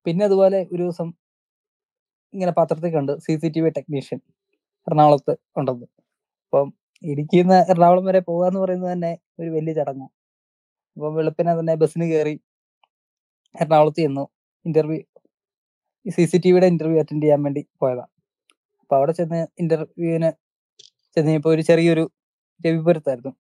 പിന്നെ 0.05 0.23
അതുപോലെ 0.29 0.59
ഒരു 0.73 0.81
ദിവസം 0.85 1.07
ഇങ്ങനെ 2.33 2.53
പത്രത്തിൽ 2.59 2.91
കണ്ട് 2.97 3.13
C 3.25 3.33
C 3.41 3.49
T 3.55 3.61
V 3.65 3.69
technician 3.77 4.19
എറണാകുളത്ത് 4.87 5.33
ഉണ്ടെന്ന്. 5.59 5.87
അപ്പം 6.45 6.67
ഇടുക്കിയിൽ 7.03 7.45
നിന്ന് 7.47 7.59
എറണാകുളം 7.73 8.05
വരെ 8.09 8.21
പോകാന്ന് 8.29 8.59
പറയുന്നത് 8.63 8.91
തന്നെ 8.93 9.11
ഒരു 9.41 9.49
വലിയ 9.57 9.73
ചടങ്ങാണ് 9.79 10.13
അപ്പൊ 10.97 11.09
വെളുപ്പിനെ 11.17 11.53
തന്നെ 11.59 11.73
ബസ്സിന് 11.81 12.05
കയറി 12.11 12.35
എറണാകുളത്ത് 13.55 14.01
ചെന്നു. 14.05 14.25
ഇന്റർവ്യൂ 14.65 14.99
സി 16.05 16.23
സി 16.31 16.37
ടി 16.43 16.49
വിയുടെ 16.53 16.67
ഇന്റർവ്യൂ 16.73 16.97
അറ്റൻഡ് 17.03 17.23
ചെയ്യാൻ 17.25 17.41
വേണ്ടി 17.47 17.61
പോയതാ. 17.81 18.05
അപ്പൊ 18.83 18.95
അവിടെ 18.99 19.13
ചെന്ന് 19.19 19.39
ഇന്റർവ്യൂവിന് 19.63 20.29
ചെന്ന് 21.17 21.29
കഴിഞ്ഞപ്പോ 21.29 21.51
ഒരു 21.55 21.63
ചെറിയൊരു 21.69 22.05
രവിപുരത്തായിരുന്നു. 22.61 23.33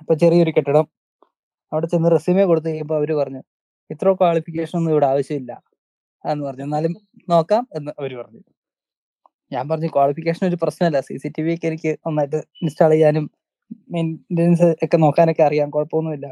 അപ്പൊ 0.00 0.14
ചെറിയൊരു 0.22 0.52
കെട്ടിടം. 0.58 0.86
അവിടെ 1.72 1.86
ചെന്ന് 1.86 2.10
റെസ്യൂമേ 2.16 2.44
കൊടുത്തു 2.50 2.68
കഴിയുമ്പോൾ 2.68 2.96
അവർ 3.00 3.10
പറഞ്ഞു 3.22 3.42
ഇത്ര 3.90 4.08
ക്വാളിഫിക്കേഷൻ 4.20 4.74
ഒന്നും 4.78 4.92
ഇവിടെ 4.94 5.06
ആവശ്യമില്ല 5.12 5.52
എന്ന് 6.24 6.44
പറഞ്ഞു. 6.48 6.64
എന്നാലും 6.68 6.94
നോക്കാം 7.28 7.64
എന്ന് 7.78 7.92
അവർ 8.00 8.12
പറഞ്ഞു. 8.22 8.42
ഞാൻ 9.52 9.64
പറഞ്ഞു 9.70 9.88
ക്വാളിഫിക്കേഷൻ 9.96 10.44
ഒരു 10.48 10.58
പ്രശ്നമല്ല. 10.64 10.98
സി 11.08 11.14
സി 11.22 11.28
ടി 11.36 11.42
വി 11.42 11.52
ഒക്കെ 11.56 11.68
എനിക്ക് 11.72 11.92
നന്നായിട്ട് 12.06 12.40
ഇൻസ്റ്റാൾ 12.62 12.90
ചെയ്യാനും 12.90 13.26
മെയിന്റെനൻസ് 13.94 14.68
ഒക്കെ 14.86 14.96
നോക്കാനൊക്കെ 14.96 15.44
അറിയാം. 15.48 15.68
കുഴപ്പമൊന്നുമില്ല. 15.70 16.28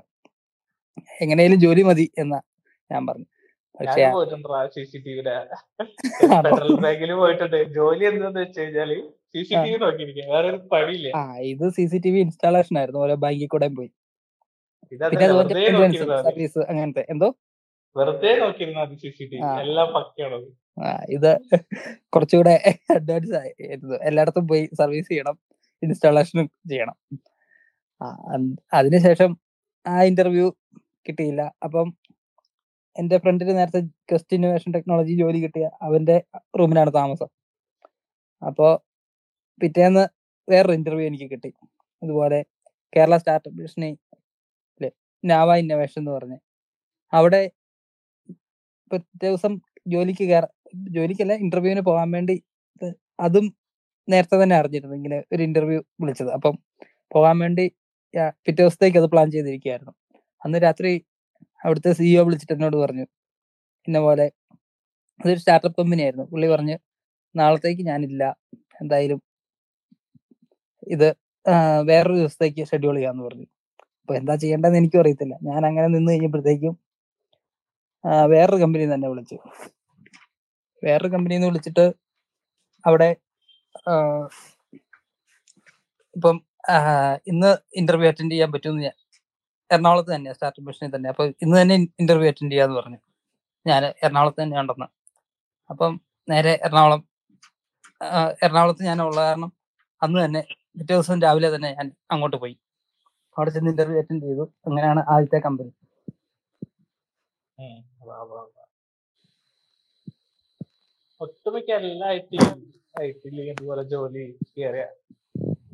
എങ്ങനെയാലും 1.22 1.58
ജോലി 1.64 1.82
മതി 1.88 2.06
എന്നാ 2.18 2.38
ഞാൻ 2.90 3.02
പറഞ്ഞു. 3.08 3.28
പക്ഷേ 3.80 4.04
സി 4.74 4.82
സി 4.92 4.98
ഫെഡറൽ 6.44 6.70
ബാങ്കിൽ 6.84 7.10
പോയിട്ടുണ്ട്. 7.20 7.58
ജോലി 7.76 8.04
എന്താന്ന് 8.10 8.40
വെച്ച് 8.44 8.60
കഴിഞ്ഞാൽ 8.60 8.90
സി 9.32 9.40
സി 9.48 9.54
ടി 9.56 9.70
വി 9.72 9.78
നോക്കിയിരിക്കുക 9.82 10.26
വേറെ 10.34 10.46
ഒരു 10.52 10.58
പണിയില്ല. 10.72 11.08
ആ 11.16 11.22
ഇത് 11.50 11.64
C 11.76 11.84
C 11.92 11.98
T 12.04 12.10
V 12.14 12.20
installation 12.26 12.74
ആയിരുന്നു. 12.80 13.00
ഓരോ 13.06 13.16
ബാങ്കിൽ 13.24 13.50
കൂടെ 13.54 13.68
പോയി. 13.78 13.90
പിന്നെ 15.12 15.26
സർവീസ് 16.24 16.60
അങ്ങനത്തെ. 16.70 17.04
എന്തോ? 17.14 17.28
വെറുതെ 17.96 18.32
നോക്കിയിരുന്നാ 18.40 18.82
മതി 18.84 18.96
സി 19.02 19.10
സി 19.18 19.24
ടി 19.24 19.36
വി 19.36 19.42
എല്ലാം 19.64 19.88
ആ, 20.78 20.88
ഇത് 21.16 21.30
കുറച്ചുകൂടെ 22.14 22.54
അഡ്വാൻസ് 22.96 23.34
ആയിരുന്നു 23.40 23.96
എല്ലായിടത്തും 24.08 24.44
പോയി 24.48 24.64
സർവീസ് 24.80 25.08
ചെയ്യണം. 25.08 25.36
ഇൻസ്റ്റാളേഷനും 25.82 26.46
ചെയ്യണം. 26.72 26.96
അതിനുശേഷം 28.72 29.30
ആ 29.86 29.96
ഇന്റർവ്യൂ 30.10 30.46
കിട്ടിയില്ല. 31.08 31.42
അപ്പം 31.66 31.88
എന്റെ 32.96 33.16
ഫ്രണ്ടിന് 33.24 33.54
നേരത്തെ 33.58 33.80
ഗസ്റ്റ് 34.12 34.36
ഇന്നോവേഷൻ 34.36 34.70
ടെക്നോളജി 34.76 35.14
ജോലി 35.22 35.40
കിട്ടിയ 35.44 35.66
അവന്റെ 35.86 36.16
റൂമിലാണ് 36.60 36.92
താമസം. 36.98 37.30
അപ്പോ 38.42 38.68
പിറ്റേന്ന് 39.60 40.04
വേറൊരു 40.48 40.76
ഇന്റർവ്യൂ 40.78 41.06
എനിക്ക് 41.10 41.28
കിട്ടി. 41.34 41.50
അതുപോലെ 42.02 42.38
കേരള 42.92 43.16
സ്റ്റാർട്ടപ്പ് 43.22 43.58
മിഷനി 43.62 43.90
നാവ 45.24 45.50
ഇന്നോവേഷൻ 45.62 45.98
എന്ന് 46.02 46.12
പറഞ്ഞ്. 46.16 46.38
അവിടെ 47.12 47.42
പിറ്റേ 48.90 49.26
ദിവസം 49.26 49.52
ജോലിക്ക് 49.94 50.24
കയറ 50.30 50.46
ജോലിക്കല്ല 50.96 51.34
ഇന്റർവ്യൂവിന് 51.44 51.82
പോകാൻ 51.90 52.08
വേണ്ടി 52.16 52.36
അതും 53.18 53.46
നേരത്തെ 54.08 54.36
തന്നെ 54.42 54.56
അറിഞ്ഞിരുന്നു 54.60 54.96
ഇങ്ങനെ 55.00 55.18
ഒരു 55.34 55.42
ഇന്റർവ്യൂ 55.48 55.80
വിളിച്ചത്. 56.02 56.30
അപ്പം 56.38 56.54
പോകാൻ 57.14 57.36
വേണ്ടി 57.44 57.66
പിറ്റേ 58.46 58.60
ദിവസത്തേക്ക് 58.62 58.98
അത് 59.02 59.08
പ്ലാൻ 59.14 59.28
ചെയ്തിരിക്കുകയായിരുന്നു 59.34 59.94
അന്ന് 60.42 60.58
രാത്രി 60.64 60.90
അവിടുത്തെ 61.60 61.90
സിഇഒ 61.98 62.22
വിളിച്ചിട്ട് 62.26 62.54
എന്നോട് 62.56 62.76
പറഞ്ഞു 62.76 63.04
ഇന്ന 63.88 63.98
പോലെ 63.98 64.26
അതൊരു 65.20 65.40
സ്റ്റാർട്ടപ്പ് 65.42 65.78
കമ്പനി 65.80 66.02
ആയിരുന്നു. 66.02 66.26
പുള്ളി 66.32 66.48
പറഞ്ഞ് 66.54 66.76
നാളത്തേക്ക് 67.34 67.84
ഞാനില്ല. 67.90 68.22
എന്തായാലും 68.82 69.20
ഇത് 70.86 71.08
വേറൊരു 71.88 72.16
ദിവസത്തേക്ക് 72.20 72.62
ഷെഡ്യൂൾ 72.70 72.96
ചെയ്യാന്ന് 72.96 73.22
പറഞ്ഞു. 73.24 73.46
അപ്പൊ 74.02 74.14
എന്താ 74.20 74.34
ചെയ്യേണ്ടതെന്ന് 74.42 74.80
എനിക്കും 74.82 75.00
അറിയത്തില്ല. 75.02 75.34
ഞാൻ 75.48 75.62
അങ്ങനെ 75.70 75.88
നിന്ന് 75.96 76.10
കഴിഞ്ഞപ്പോഴത്തേക്കും 76.12 76.74
വേറൊരു 78.32 78.58
കമ്പനി 78.62 78.84
തന്നെ 78.92 79.08
വിളിച്ചു. 79.12 79.36
വേറൊരു 80.82 81.10
കമ്പനിയിൽ 81.14 81.38
നിന്ന് 81.38 81.50
വിളിച്ചിട്ട് 81.50 81.84
അവിടെ 82.84 83.10
ഇപ്പം 86.16 86.36
ഇന്ന് 87.26 87.50
ഇന്റർവ്യൂ 87.80 88.08
അറ്റൻഡ് 88.10 88.34
ചെയ്യാൻ 88.34 88.50
പറ്റുമെന്ന് 88.52 88.84
എറണാകുളത്ത് 89.70 90.10
തന്നെ 90.14 90.32
സ്റ്റാർട്ടപ്പ് 90.36 90.68
മിഷനിൽ 90.68 90.92
തന്നെ. 90.96 91.08
അപ്പൊ 91.12 91.24
ഇന്ന് 91.44 91.56
തന്നെ 91.62 91.76
ഇന്റർവ്യൂ 92.02 92.28
അറ്റൻഡ് 92.32 92.52
ചെയ്യാന്ന് 92.52 92.76
പറഞ്ഞു. 92.80 92.98
ഞാൻ 93.66 93.82
എറണാകുളത്ത് 94.04 94.40
തന്നെ 94.42 94.56
ഉണ്ടെന്ന്. 94.60 94.88
അപ്പം 95.70 95.92
നേരെ 96.28 96.52
എറണാകുളം 96.66 97.02
എറണാകുളത്ത് 98.44 98.82
ഞാൻ 98.90 98.98
ഉള്ള 99.02 99.20
കാരണം 99.28 99.50
അന്ന് 100.02 100.18
തന്നെ 100.24 100.42
പിറ്റേ 100.78 100.92
ദിവസം 100.94 101.20
രാവിലെ 101.26 101.48
തന്നെ 101.56 101.68
ഞാൻ 101.78 101.88
അങ്ങോട്ട് 102.12 102.36
പോയി. 102.42 102.56
അവിടെ 103.36 103.50
ചെന്ന് 103.54 103.70
ഇന്റർവ്യൂ 103.74 103.98
അറ്റൻഡ് 104.02 104.24
ചെയ്തു. 104.28 104.44
അങ്ങനെയാണ് 104.66 105.00
ആദ്യത്തെ 105.14 105.38
കമ്പനി. 105.46 105.72
ഒട്ടുമിക്ക 111.20 111.70
ഐ 112.14 112.18
ടി 112.30 112.38
ഐ 113.04 113.06
ടിയിൽ 113.20 113.80
ജോലി 113.92 114.24
കയറിയ 114.56 114.84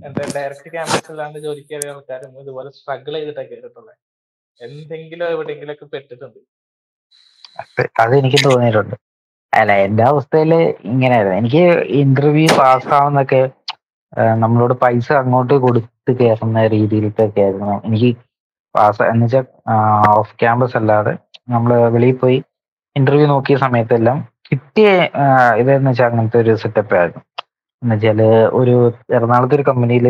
എന്താ 0.07 0.23
ഡയറക്റ്റ് 0.37 0.71
ക്യാമ്പസ് 0.75 1.11
അല്ലാണ്ട് 1.13 1.39
ജോലി 1.45 1.63
കയറിയ 1.71 1.93
ആൾക്കാരും 1.95 2.33
ഇതുപോലെ 2.43 2.71
സ്ട്രഗിൾ 2.79 3.15
ചെയ്തിട്ടാണ് 3.19 3.49
കയറിയിട്ടുള്ളത് 3.51 3.95
എന്തെങ്കിലും 4.61 5.27
എവിടെയെങ്കിലും 5.35 5.73
ഒക്കെ 5.75 5.87
പെട്ടിട്ടുണ്ട്. 5.93 6.41
അത് 8.03 8.13
എനിക്ക് 8.21 8.41
തോന്നിയിട്ടുണ്ട്. 8.47 8.97
അല്ല 9.53 9.73
എന്റെ 9.87 10.03
അവസ്ഥയിൽ 10.11 10.53
ഇങ്ങനെയായിരുന്നു. 10.93 11.39
എനിക്ക് 11.43 11.65
ഇന്റർവ്യൂ 12.03 12.51
പാസ്സാവുന്നൊക്കെ 12.61 13.43
നമ്മളോട് 14.43 14.75
പൈസ 14.85 15.09
അങ്ങോട്ട് 15.23 15.55
കൊടുത്ത് 15.65 16.13
കയറുന്ന 16.21 16.63
രീതിയിലൊക്കെ 16.77 17.25
ആയിരുന്നു. 17.45 17.75
എനിക്ക് 17.89 18.11
പാസ് 18.75 19.03
എന്ന് 19.13 19.27
വെച്ചാൽ 19.27 19.45
ഓഫ് 20.21 20.35
ക്യാമ്പസ് 20.43 20.77
അല്ലാതെ 20.81 21.13
നമ്മൾ 21.55 21.73
വെളിയിൽ 21.95 22.17
പോയി 22.23 22.39
ഇന്റർവ്യൂ 22.97 23.27
നോക്കിയ 23.35 23.57
സമയത്തെല്ലാം 23.67 24.19
കിട്ടിയ 24.49 24.89
ഇതെന്ന് 25.61 25.91
വെച്ചാൽ 25.91 26.09
അങ്ങനത്തെ 26.11 26.39
ഒരു 26.45 26.55
സെറ്റപ്പ് 26.63 26.95
ആയിരുന്നു. 27.01 27.23
എന്ന് 27.83 27.95
വെച്ചാൽ 27.95 28.21
ഒരു 28.61 28.75
എറണാകുളത്തെ 29.17 29.57
ഒരു 29.59 29.65
കമ്പനിയിൽ 29.71 30.07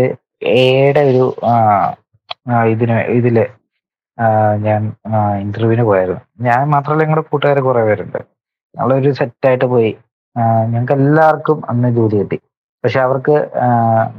എയുടെ 0.56 1.02
ഒരു 1.10 1.24
ഇതിന് 2.72 2.96
ഇതിൽ 3.18 3.36
ഞാൻ 4.66 4.82
ഇന്റർവ്യൂവിന് 5.44 5.84
പോയായിരുന്നു. 5.88 6.22
ഞാൻ 6.48 6.62
മാത്രമല്ല 6.74 7.04
ഞങ്ങളുടെ 7.04 7.24
കൂട്ടുകാർ 7.30 7.58
കുറെ 7.68 7.82
പേരുണ്ട്. 7.88 8.18
ഞങ്ങളൊരു 8.74 9.10
സെറ്റായിട്ട് 9.20 9.66
പോയി. 9.74 9.92
ഞങ്ങൾക്ക് 10.72 10.94
എല്ലാവർക്കും 11.00 11.58
അന്ന് 11.70 11.88
ജോലി 11.96 12.16
കിട്ടി. 12.20 12.38
പക്ഷെ 12.84 13.00
അവർക്ക് 13.06 13.34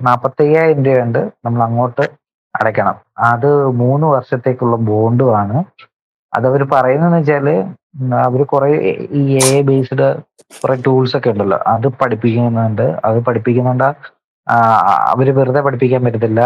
നാപ്പത്തയ്യായിരം 0.08 0.82
രൂപയുണ്ട്. 0.88 1.22
നമ്മൾ 1.46 1.62
അങ്ങോട്ട് 1.68 2.06
അടയ്ക്കണം. 2.56 2.96
അത് 3.30 3.50
മൂന്ന് 3.82 4.08
വർഷത്തേക്കുള്ള 4.16 4.76
ബോണ്ടുമാണ് 4.90 5.58
അതവർ 6.34 6.62
പറയുന്നതെന്ന് 6.74 7.20
വെച്ചാൽ 7.22 7.48
അവർ 8.26 8.42
കുറെ 8.52 8.70
ഈ 9.20 9.22
എ 9.56 9.62
ബേസ്ഡ് 9.70 10.08
കുറെ 10.62 10.76
ടൂൾസ് 10.86 11.18
ഒക്കെ 11.18 11.30
ഉണ്ടല്ലോ. 11.30 11.60
അത് 11.74 11.88
പഠിപ്പിക്കുന്നുണ്ട്. 12.02 12.86
അത് 13.06 13.20
പഠിപ്പിക്കുന്നുണ്ട് 13.28 13.88
അവർ 15.14 15.28
വെറുതെ 15.38 15.62
പഠിപ്പിക്കാൻ 15.66 16.02
പറ്റത്തില്ല. 16.06 16.42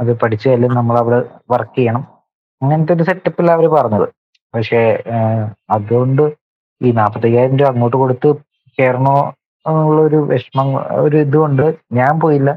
അത് 0.00 0.12
പഠിച്ചാലും 0.22 0.74
നമ്മൾ 0.78 0.98
അവിടെ 0.98 1.18
വർക്ക് 1.52 1.76
ചെയ്യണം. 1.78 2.04
അങ്ങനത്തെ 2.62 2.92
ഒരു 2.92 3.02
സെറ്റപ്പില്ല 3.02 3.50
അവർ 3.56 3.66
പറഞ്ഞത്. 3.76 4.06
പക്ഷേ 4.54 4.80
അതുകൊണ്ട് 5.76 6.22
ഈ 6.80 6.90
നാപ്പത്തയ്യായിരം 7.00 7.56
രൂപ 7.58 7.68
അങ്ങോട്ട് 7.70 7.96
കൊടുത്ത് 7.96 8.28
കയറണോ 8.78 9.16
എന്നുള്ള 9.68 10.00
ഒരു 10.08 10.16
വിഷമം 10.30 10.68
ഒരു 11.04 11.16
ഇതുകൊണ്ട് 11.16 11.64
ഞാൻ 11.92 12.20
പോയില്ല. 12.20 12.50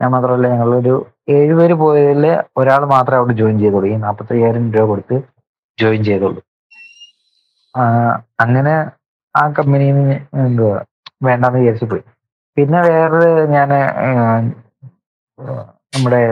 ഞാൻ 0.00 0.10
മാത്രമല്ല 0.10 0.46
ഞങ്ങളൊരു 0.52 0.94
ഏഴുപേര് 1.28 1.74
പോയതിൽ 1.82 2.24
ഒരാൾ 2.56 2.82
മാത്രമേ 2.94 3.18
അവിടെ 3.18 3.34
ജോയിൻ 3.40 3.58
ചെയ്തുള്ളൂ. 3.58 3.88
ഈ 3.94 3.96
നാപ്പത്തയ്യായിരം 4.06 4.72
രൂപ 4.72 4.86
കൊടുത്ത് 4.92 5.16
ജോയിൻ 5.78 6.04
ചെയ്തുള്ളൂ. 6.04 6.40
അങ്ങനെ 8.44 8.74
ആ 9.34 9.42
കമ്പനിയിൽ 9.56 9.96
നിന്ന് 9.98 10.16
എന്തുവാ 10.44 10.78
വേണ്ടാന്ന് 11.26 11.60
വിചാരിച്ചു 11.62 11.86
പോയി. 11.92 12.04
പിന്നെ 12.56 12.80
വേറെ 12.88 13.22
ഞാൻ 13.54 13.70
നമ്മുടെ 15.94 16.22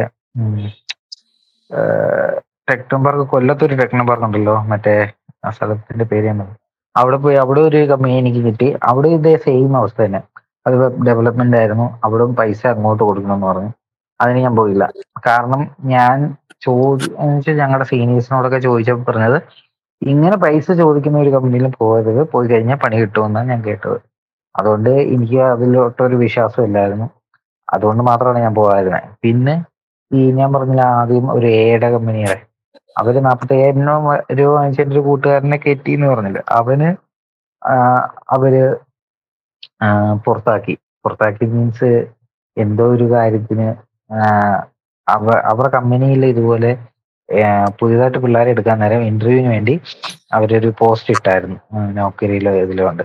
ടെക്നം 2.69 3.01
പാർക്ക് 3.05 3.25
കൊല്ലത്തൊരു 3.33 3.33
കൊല്ലത്തൊരു 3.33 3.75
ടെക്നോപാർക്ക് 3.81 4.27
ഉണ്ടല്ലോ 4.29 4.55
മറ്റേ 4.73 4.95
ആ 5.47 5.51
സ്ഥലത്തിന്റെ 5.57 6.05
പേര് 6.11 6.27
ഞാൻ 6.31 6.41
അവിടെ 6.97 7.19
പോയി 7.25 7.37
അവിടെ 7.45 7.61
ഒരു 7.69 7.81
കമ്പനി 7.91 8.15
എനിക്ക് 8.23 8.41
കിട്ടി. 8.47 8.69
അവിടെ 8.91 9.09
ഇതേ 9.19 9.35
സെയിം 9.47 9.73
അവസ്ഥ 9.81 9.99
തന്നെ. 10.05 10.21
അത് 10.67 10.75
ഡെവലപ്മെന്റ് 11.09 11.57
ആയിരുന്നു. 11.61 11.87
അവിടെ 12.07 12.25
പൈസ 12.41 12.63
അങ്ങോട്ട് 12.75 13.03
കൊടുക്കണമെന്ന് 13.09 13.49
പറഞ്ഞു. 13.51 13.71
അതിന് 14.21 14.41
ഞാൻ 14.47 14.55
പോയില്ല. 14.61 14.85
കാരണം 15.29 15.63
ഞാൻ 15.95 16.17
ചോദിച്ചു 16.67 17.53
ഞങ്ങളുടെ 17.63 17.87
സീനിയേഴ്സിനോടൊക്കെ 17.93 18.61
ചോദിച്ചപ്പോൾ 18.69 19.07
പറഞ്ഞത് 19.09 19.39
ഇങ്ങനെ 20.03 20.37
പൈസ 20.45 20.67
ചോദിക്കുന്ന 20.81 21.19
ഒരു 21.25 21.31
കമ്പനിയിലും 21.35 21.73
പോകരുത്. 21.81 22.23
പോയി 22.33 22.47
കഴിഞ്ഞാൽ 22.53 22.79
പണി 22.85 22.97
കിട്ടുമെന്നാണ് 23.03 23.51
ഞാൻ 23.53 23.61
കേട്ടത്. 23.69 23.97
അതുകൊണ്ട് 24.55 24.91
എനിക്ക് 25.15 25.39
അതിലോട്ടൊരു 25.53 26.17
വിശ്വാസം 26.25 26.63
ഇല്ലായിരുന്നു. 26.69 27.07
അതുകൊണ്ട് 27.69 28.03
മാത്രമാണ് 28.11 28.41
ഞാൻ 28.47 28.55
പോകാതിരുന്നത് 28.61 29.09
പിന്നെ 29.25 29.55
ഈ 30.11 30.23
ഞാൻ 30.39 30.49
പറഞ്ഞില്ല 30.55 30.85
ആദ്യം 31.01 31.27
ഒരു 31.37 31.47
എയുടെ 31.61 31.89
കമ്പനിയുടെ. 31.95 32.39
അവർ 32.97 33.15
നാപ്പത്തയ്യായിരം 33.27 33.85
രൂപ 34.39 34.51
വാങ്ങിച്ച 34.57 34.83
ഒരു 34.95 35.03
കൂട്ടുകാരനെ 35.09 35.59
കയറ്റി 35.65 35.93
എന്ന് 35.97 36.09
പറഞ്ഞില്ല. 36.13 36.41
അവന് 36.61 36.89
അവർ 38.35 38.55
പുറത്താക്കി. 40.27 40.75
പുറത്താക്കി 41.05 41.45
മീൻസ് 41.55 41.91
എന്തോ 42.57 42.85
ഒരു 42.95 43.07
കാര്യത്തിന് 43.15 43.69
അവ 45.07 45.27
അവരുടെ 45.51 45.71
കമ്പനിയിൽ 45.77 46.23
ഇതുപോലെ 46.33 46.71
പുതിയതായിട്ട് 47.79 48.19
പിള്ളേരെ 48.25 48.51
എടുക്കാൻ 48.55 48.77
നേരം 48.83 49.03
ഇന്റർവ്യൂവിന് 49.11 49.51
വേണ്ടി 49.55 49.75
അവരൊരു 50.37 50.69
പോസ്റ്റ് 50.81 51.15
ഇട്ടായിരുന്നു 51.17 51.59
നോക്കരിയിലോ 51.99 52.53
ഇതിലോ 52.65 52.85
ഉണ്ട്. 52.93 53.05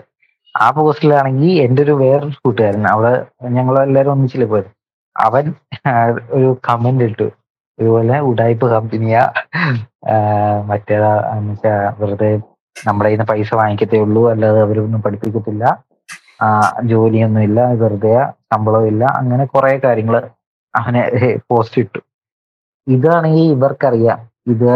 ആ 0.56 0.67
പോസ്റ്റിലാണെങ്കിൽ 0.77 1.51
എന്റെ 1.65 1.82
ഒരു 1.86 1.93
വേറൊരു 2.03 2.38
കൂട്ടുകാരൻ 2.45 2.86
അവിടെ 2.93 3.12
ഞങ്ങൾ 3.58 3.75
എല്ലാവരും 3.88 4.12
ഒന്നിച്ചില്ലേ 4.15 4.47
പോയത്? 4.53 4.69
അവൻ 5.15 5.45
ഒരു 6.38 6.49
കമന്റ് 6.67 7.06
ഇട്ടു. 7.10 7.27
ഇതുപോലെ 7.80 8.15
ഉടായ്പ 8.30 8.67
കമ്പനിയാ 8.75 9.23
മറ്റേതാ 10.69 11.12
എന്ന് 11.38 11.51
വെച്ചാ 11.53 11.73
വെറുതെ 11.99 12.30
നമ്മുടെ 12.75 13.08
കയ്യിൽ 13.08 13.19
നിന്ന് 13.19 13.32
പൈസ 13.32 13.49
വാങ്ങിക്കത്തേ 13.60 13.99
ഉള്ളൂ 14.06 14.21
അല്ലാതെ 14.32 14.60
അവരൊന്നും 14.65 15.01
പഠിപ്പിക്കത്തില്ല. 15.06 15.63
ജോലിയൊന്നും 16.91 17.43
ഇല്ല 17.47 17.60
വെറുതെ 17.82 18.12
ശമ്പളവും 18.51 18.88
ഇല്ല 18.91 19.03
അങ്ങനെ 19.19 19.45
കുറെ 19.53 19.71
കാര്യങ്ങൾ 19.86 20.15
അവനെ 20.73 21.03
പോസ്റ്റ് 21.49 21.82
ഇട്ടു. 21.84 21.99
ഇതാണെങ്കിൽ 22.88 23.47
ഇവർക്കറിയാം. 23.56 24.19
ഇത് 24.47 24.69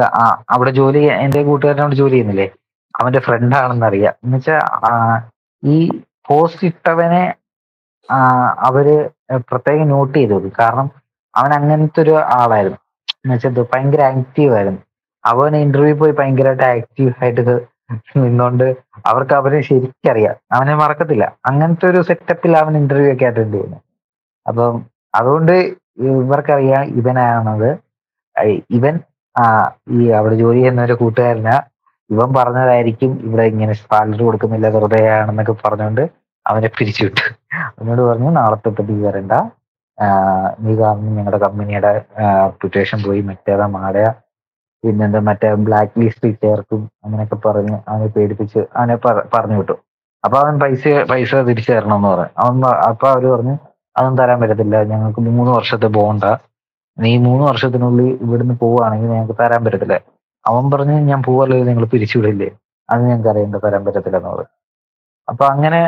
അവിടെ 0.50 0.72
ജോലി 0.72 1.04
എന്റെ 1.24 1.44
കൂട്ടുകാരനോട് 1.44 1.96
ജോലി 1.96 2.12
ചെയ്യുന്നില്ലേ? 2.12 2.48
അവന്റെ 3.02 3.20
ഫ്രണ്ട് 3.20 3.56
ആണെന്ന് 3.56 3.86
അറിയാം. 3.86 4.14
എന്നുവെച്ചാ 4.24 4.58
ഈ 5.64 5.78
പോസ്റ്റ് 6.28 6.66
ഇട്ടവനെ 6.68 7.24
അവർ 8.70 8.88
പ്രത്യേകം 9.50 9.90
നോട്ട് 9.90 10.18
ചെയ്തു 10.18 10.52
കാരണം 10.60 10.88
അവൻ 11.36 11.52
അങ്ങനത്തെ 11.54 12.00
ഒരു 12.02 12.16
ആളായിരുന്നു 12.40 12.80
എന്നുവെച്ചാൽ 13.12 13.66
ഭയങ്കര 13.74 14.02
ആക്റ്റീവ് 14.12 14.54
ആയിരുന്നു. 14.56 14.82
അവൻ 15.26 15.56
ഇന്റർവ്യൂ 15.56 15.96
പോയി 15.96 16.12
ഭയങ്കരമായിട്ട് 16.12 16.64
ആക്റ്റീവ് 16.64 17.14
ആയിട്ട് 17.24 17.42
നിന്നോണ്ട് 18.18 18.68
അവർക്ക് 19.06 19.34
അവരെ 19.34 19.60
ശരിക്കറിയാം. 19.62 20.36
അവനെ 20.52 20.76
മറക്കത്തില്ല. 20.76 21.26
അങ്ങനത്തെ 21.46 21.86
ഒരു 21.90 22.02
സെറ്റപ്പിൽ 22.10 22.58
അവൻ 22.58 22.74
ഇന്റർവ്യൂ 22.78 23.14
ഒക്കെ 23.14 23.26
അറ്റൻഡ് 23.26 23.54
ചെയ്യുന്നത് 23.54 23.82
അപ്പം 24.48 24.76
അതുകൊണ്ട് 25.16 25.52
ഇവർക്കറിയാം 26.22 26.84
ഇവനാണത്. 27.00 27.72
ഇവൻ 28.78 28.96
ആ 29.36 29.46
ഈ 29.98 30.10
അവിടെ 30.20 30.36
ജോലി 30.42 30.60
ചെയ്യുന്ന 30.60 30.82
ഒരു 30.90 30.96
കൂട്ടുകാരന് 31.02 31.56
ഇവൻ 32.10 32.30
പറഞ്ഞതായിരിക്കും 32.38 33.12
ഇവിടെ 33.28 33.44
ഇങ്ങനെ 33.52 33.74
സാലറി 33.82 34.24
കൊടുക്കുന്നില്ല 34.28 34.70
വെറുതെ 34.76 35.02
ആണെന്നൊക്കെ 35.18 35.56
പറഞ്ഞുകൊണ്ട് 35.66 36.04
അവനെ 36.46 36.70
പിരിച്ചുവിട്ടു 36.78 37.26
അവനോട് 37.78 38.02
പറഞ്ഞു 38.10 38.30
നാളെ 38.40 38.58
തൊട്ട് 38.66 38.82
നീ 38.90 38.96
വരണ്ട. 39.08 39.34
നീ 40.64 40.72
കാരണം 40.82 41.16
ഞങ്ങളുടെ 41.18 41.40
കമ്പനിയുടെ 41.46 41.92
റെപ്യൂട്ടേഷൻ 42.20 43.00
പോയി. 43.06 43.22
മറ്റേതാ 43.30 43.66
മാടയ 43.78 44.08
പിന്നെന്താ 44.84 45.20
മറ്റേ 45.30 45.50
ബ്ലാക്ക് 45.68 46.00
ലിസ്റ്റിൽ 46.02 46.32
ചേർക്കും. 46.44 46.82
അങ്ങനെയൊക്കെ 47.06 47.38
പറഞ്ഞ് 47.48 47.76
അവനെ 47.90 48.08
പേടിപ്പിച്ച് 48.16 48.62
അവനെ 48.78 48.96
പറഞ്ഞു 49.36 49.58
വിട്ടു. 49.62 49.76
അപ്പൊ 50.24 50.38
അവൻ 50.44 50.56
പൈസ 50.64 50.84
പൈസ 51.12 51.36
തിരിച്ചു 51.50 51.72
തരണം 51.72 51.98
എന്ന് 52.00 52.10
പറഞ്ഞു. 52.14 52.34
അവൻ 52.44 52.66
അപ്പൊ 52.90 53.08
അവർ 53.14 53.24
പറഞ്ഞു 53.34 53.56
അതൊന്നും 53.98 54.18
തരാൻ 54.22 54.38
പറ്റത്തില്ല. 54.42 54.78
ഞങ്ങൾക്ക് 54.92 55.22
മൂന്ന് 55.28 55.52
വർഷത്തെ 55.58 55.88
ബോണ്ടാ 55.98 56.32
നീ 56.98 57.12
മൂന്ന് 57.26 57.44
വർഷത്തിനുള്ളിൽ 57.50 58.10
ഇവിടുന്ന് 58.26 58.56
പോവുകയാണെങ്കിൽ 58.64 59.12
ഞങ്ങൾക്ക് 59.14 59.36
തരാൻ 59.42 59.62
പറ്റത്തില്ല. 59.66 59.96
അവൻ 60.46 60.64
പറഞ്ഞു 60.72 60.96
ഞാൻ 61.12 61.20
പോവല്ലോ 61.28 61.58
നിങ്ങൾ 61.70 61.86
പിരിച്ചുവിടില്ലേ? 61.94 62.50
അത് 62.90 63.02
ഞങ്ങൾക്ക് 63.10 63.30
അറിയേണ്ട 63.34 63.58
തരാൻ 63.66 63.82
പറ്റത്തില്ല 63.88 64.18
എന്നുള്ളത്. 64.22 64.46
അപ്പൊ 65.28 65.44
അങ്ങനെ 65.54 65.82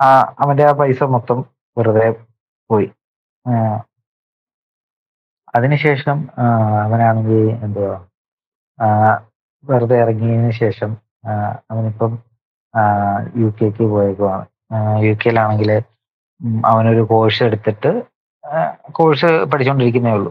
ആ 0.00 0.08
അവന്റെ 0.42 0.64
ആ 0.70 0.72
പൈസ 0.80 1.02
മൊത്തം 1.14 1.38
വെറുതെ 1.76 2.06
പോയി. 2.70 2.88
അതിനുശേഷം 5.56 6.18
അവനാണെങ്കിൽ 6.84 7.42
എന്തുവാ 7.66 7.94
വെറുതെ 9.64 9.96
ഇറങ്ങിയതിന് 10.04 10.50
ശേഷം 10.62 10.90
അവനിപ്പം 11.72 12.12
യു 13.40 13.48
കെക്ക് 13.58 13.84
പോയേക്കുവാണ്. 13.92 14.44
യു 15.06 15.12
കെയിലാണെങ്കിൽ 15.22 15.70
അവനൊരു 16.70 17.02
കോഴ്സ് 17.12 17.40
എടുത്തിട്ട് 17.48 17.90
കോഴ്സ് 18.98 19.30
പഠിച്ചുകൊണ്ടിരിക്കുന്നേ 19.52 20.12
ഉള്ളൂ. 20.18 20.30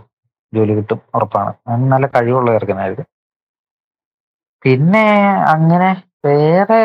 ജോലി 0.53 0.73
കിട്ടും 0.77 0.99
ഉറപ്പാണ്. 1.17 1.51
നല്ല 1.93 2.05
കഴിവുള്ള 2.15 2.49
ചെറുക്കനായിരുന്നു. 2.55 3.05
പിന്നെ 4.65 5.05
അങ്ങനെ 5.53 5.89
വേറെ 6.27 6.81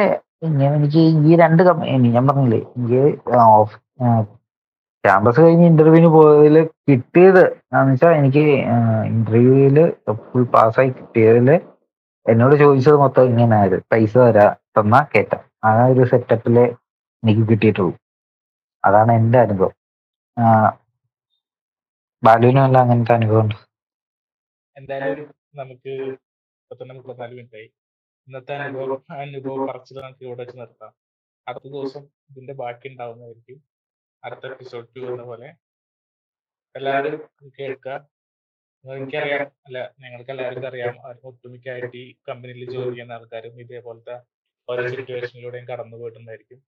ഇങ്ങനെ 0.48 0.72
എനിക്ക് 0.79 1.03
ഈ 1.29 1.37
രണ്ട് 1.42 1.62
കമ്പനി 1.68 2.09
ഞാൻ 2.16 2.25
പറഞ്ഞില്ലേ 2.29 2.61
എനിക്ക് 2.77 3.03
ഓഫ് 3.59 3.75
ക്യാമ്പസ് 5.05 5.40
കഴിഞ്ഞ് 5.44 5.66
ഇന്റർവ്യൂവിന് 5.70 6.09
പോയതിൽ 6.14 6.57
കിട്ടിയത് 6.88 7.42
എന്ന് 7.77 7.92
വെച്ചാൽ 7.92 8.12
എനിക്ക് 8.20 8.42
ഇന്റർവ്യൂവിൽ 9.12 9.79
ഫുൾ 10.27 10.44
പാസ്സായി 10.55 10.90
കിട്ടിയതിൽ 10.98 11.48
എന്നോട് 12.27 12.55
ചോദിച്ചത് 12.62 12.98
മൊത്തം 13.05 13.31
ഇങ്ങനെയായത് 13.31 13.77
പൈസ 13.92 14.14
തരാ 14.27 14.46
തന്നാ 14.77 15.01
കേറ്റാം. 15.14 15.42
ആ 15.64 15.70
ഒരു 15.92 16.05
സെറ്റപ്പിൽ 16.12 16.57
എനിക്ക് 17.22 17.42
കിട്ടിയിട്ടുള്ളൂ. 17.51 17.94
അതാണ് 18.85 19.11
എന്റെ 19.20 19.38
അനുഭവം. 19.44 19.75
ബാലുവിനും 22.22 22.62
അല്ല 22.64 22.78
അങ്ങനത്തെ 22.78 23.12
അനുഭവം 23.12 23.40
ഉണ്ട് 23.44 23.54
എന്തായാലും 24.76 25.28
നമുക്ക് 25.54 25.92
ഇന്നത്തെ 28.28 28.52
അനുഭവം 28.54 29.00
അനുഭവം 29.22 29.62
പറച്ചിൽ 29.68 29.96
നമുക്ക് 29.98 30.24
ഇവിടെ 30.24 30.42
വെച്ച് 30.42 30.56
നിർത്താം. 30.58 30.92
അടുത്ത 31.46 31.66
ദിവസം 31.66 32.02
ഇതിന്റെ 32.30 32.52
ബാക്കി 32.52 32.87
ഉണ്ടാവുന്നതായിരിക്കും. 32.88 33.58
അടുത്ത 34.22 34.44
എപ്പിസോഡ് 34.46 35.06
എന്ന 35.11 35.22
പോലെ. 35.22 35.48
എല്ലാവരും 36.74 37.16
കേൾക്കുക. 37.58 37.96
എനിക്കറിയാം 38.85 39.42
അല്ല 39.66 39.78
ഞങ്ങൾക്ക് 40.00 40.30
എല്ലാവർക്കും 40.30 40.68
അറിയാം 40.68 40.94
ഒട്ടുമിക്കായിട്ട് 41.22 41.96
ഈ 41.96 42.14
കമ്പനിയിൽ 42.28 42.70
ജോലി 42.72 42.90
ചെയ്യുന്ന 42.90 43.12
ആൾക്കാരും 43.12 43.61
ഇതേപോലത്തെ 43.61 44.14
ഓരോ 44.68 44.85
സിറ്റുവേഷനിലൂടെയും 44.88 45.66
കടന്നു 45.72 45.96
പോയിട്ടുണ്ടായിരിക്കും. 45.96 46.61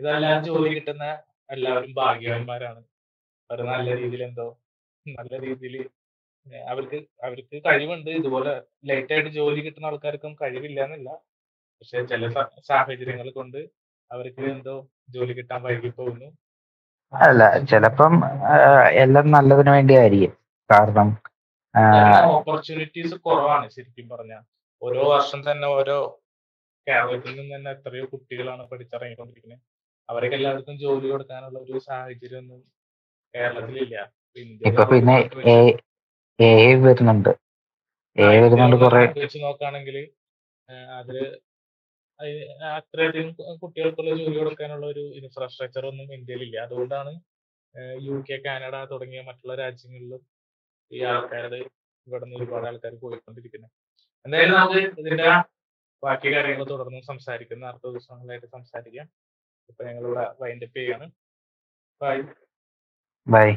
ഇതെല്ലാം 0.00 0.44
ജോലി 0.44 0.70
കിട്ടുന്ന 0.74 1.04
എല്ലാവരും 1.50 1.92
ഭാഗ്യവാന്മാരാണ്. 2.00 2.82
അവർ 3.50 3.60
നല്ല 3.72 3.96
രീതിയിൽ 3.96 4.24
എന്തോ 4.30 4.46
നല്ല 5.06 5.32
രീതിയിൽ 5.44 5.74
അവർക്ക് 6.72 6.98
അവർക്ക് 7.26 7.56
കഴിവുണ്ട്. 7.66 8.10
ഇതുപോലെ 8.20 8.52
ലേറ്റ് 8.88 9.12
ആയിട്ട് 9.14 9.30
ജോലി 9.38 9.60
കിട്ടുന്ന 9.66 9.90
ആൾക്കാർക്കും 9.90 10.32
കഴിവില്ല 10.42 10.78
എന്നല്ല 10.86 11.10
പക്ഷെ 11.78 12.00
ചില 12.12 12.28
സാഹചര്യങ്ങൾ 12.70 13.28
കൊണ്ട് 13.38 13.60
അവർക്ക് 14.10 14.42
എന്തോ 14.54 14.74
ജോലി 15.14 15.32
കിട്ടാൻ 15.38 15.60
വൈകി 15.66 15.90
പോകുന്നു. 15.98 16.28
അല്ല 17.12 17.42
ചിലപ്പം 17.70 18.14
എല്ലാം 19.04 19.26
നല്ലതിന് 19.36 19.70
വേണ്ടിയായിരിക്കും. 19.76 20.32
കാരണം 20.70 21.08
ഓപ്പർച്യൂണിറ്റീസ് 22.36 23.16
കുറവാണ് 23.26 23.66
ശരിക്കും 23.76 24.06
പറഞ്ഞ. 24.14 24.34
ഓരോ 24.82 25.02
വർഷം 25.14 25.40
തന്നെ 25.48 25.66
ഓരോ 25.78 25.96
കേരളത്തിൽ 26.86 27.32
നിന്ന് 27.38 27.54
തന്നെ 27.56 27.70
എത്രയോ 27.76 28.04
കുട്ടികളാണ് 28.12 28.62
പഠിച്ചിറങ്ങിക്കൊണ്ടിരിക്കുന്നത് 28.70 29.62
അവർക്ക് 30.08 30.36
എല്ലാവർക്കും 30.38 30.76
ജോലി 30.84 31.06
കൊടുക്കാനുള്ള 31.12 31.58
ഒരു 31.66 31.80
സാഹചര്യം 31.88 32.40
ഒന്നും 32.42 32.60
കേരളത്തിലില്ല. 33.34 33.96
ഇപ്പൊ 34.68 34.84
പിന്നെ 34.92 35.16
എ 36.38 36.52
വരുന്നുണ്ട്. 36.84 37.32
എ 38.16 38.28
വരുന്നുണ്ട് 38.42 38.76
കുറെ 38.82 39.00
വെച്ച് 39.22 39.38
നോക്കുകയാണെങ്കിൽ 39.46 39.96
അതിൽ 40.98 41.18
അത്രയധികം 42.78 43.30
കുട്ടികൾക്കുള്ള 43.62 44.10
ജോലി 44.18 44.36
കൊടുക്കാനുള്ള 44.38 44.86
ഒരു 44.92 45.04
ഇൻഫ്രാസ്ട്രക്ചർ 45.20 45.84
ഒന്നും 45.90 46.08
ഇന്ത്യയിലില്ല. 46.16 46.56
അതുകൊണ്ടാണ് 46.66 47.12
യു 48.06 48.14
കെ 48.28 48.36
കാനഡ 48.46 48.74
തുടങ്ങിയ 48.92 49.20
മറ്റുള്ള 49.28 49.54
രാജ്യങ്ങളിലും 49.62 50.22
ഈ 50.92 51.00
ആൾക്കാരുടെ 51.12 51.58
ഇവിടെ 52.06 52.24
നിന്ന് 52.24 52.38
ഒരുപാട് 52.38 52.66
ആൾക്കാർ 52.70 52.94
പോയിക്കൊണ്ടിരിക്കുന്നത് 53.02 53.72
എന്തായാലും 54.24 54.56
നമുക്ക് 54.58 54.80
ഇതിന്റെ 55.02 55.28
ബാക്കി 56.02 56.28
കാര്യങ്ങൾ 56.34 56.64
തുടർന്ന് 56.72 57.00
സംസാരിക്കുന്ന 57.10 57.64
അടുത്ത 57.70 57.86
ദിവസങ്ങളായിട്ട് 57.92 58.48
സംസാരിക്കാം. 58.56 59.06
ഇപ്പൊ 59.70 59.82
ഞങ്ങളിവിടെ 59.88 60.24
വൈൻഡപ്പ് 60.40 60.78
ചെയ്യാണ്. 60.78 61.06
Bye 62.00 62.16
bye 63.26 63.48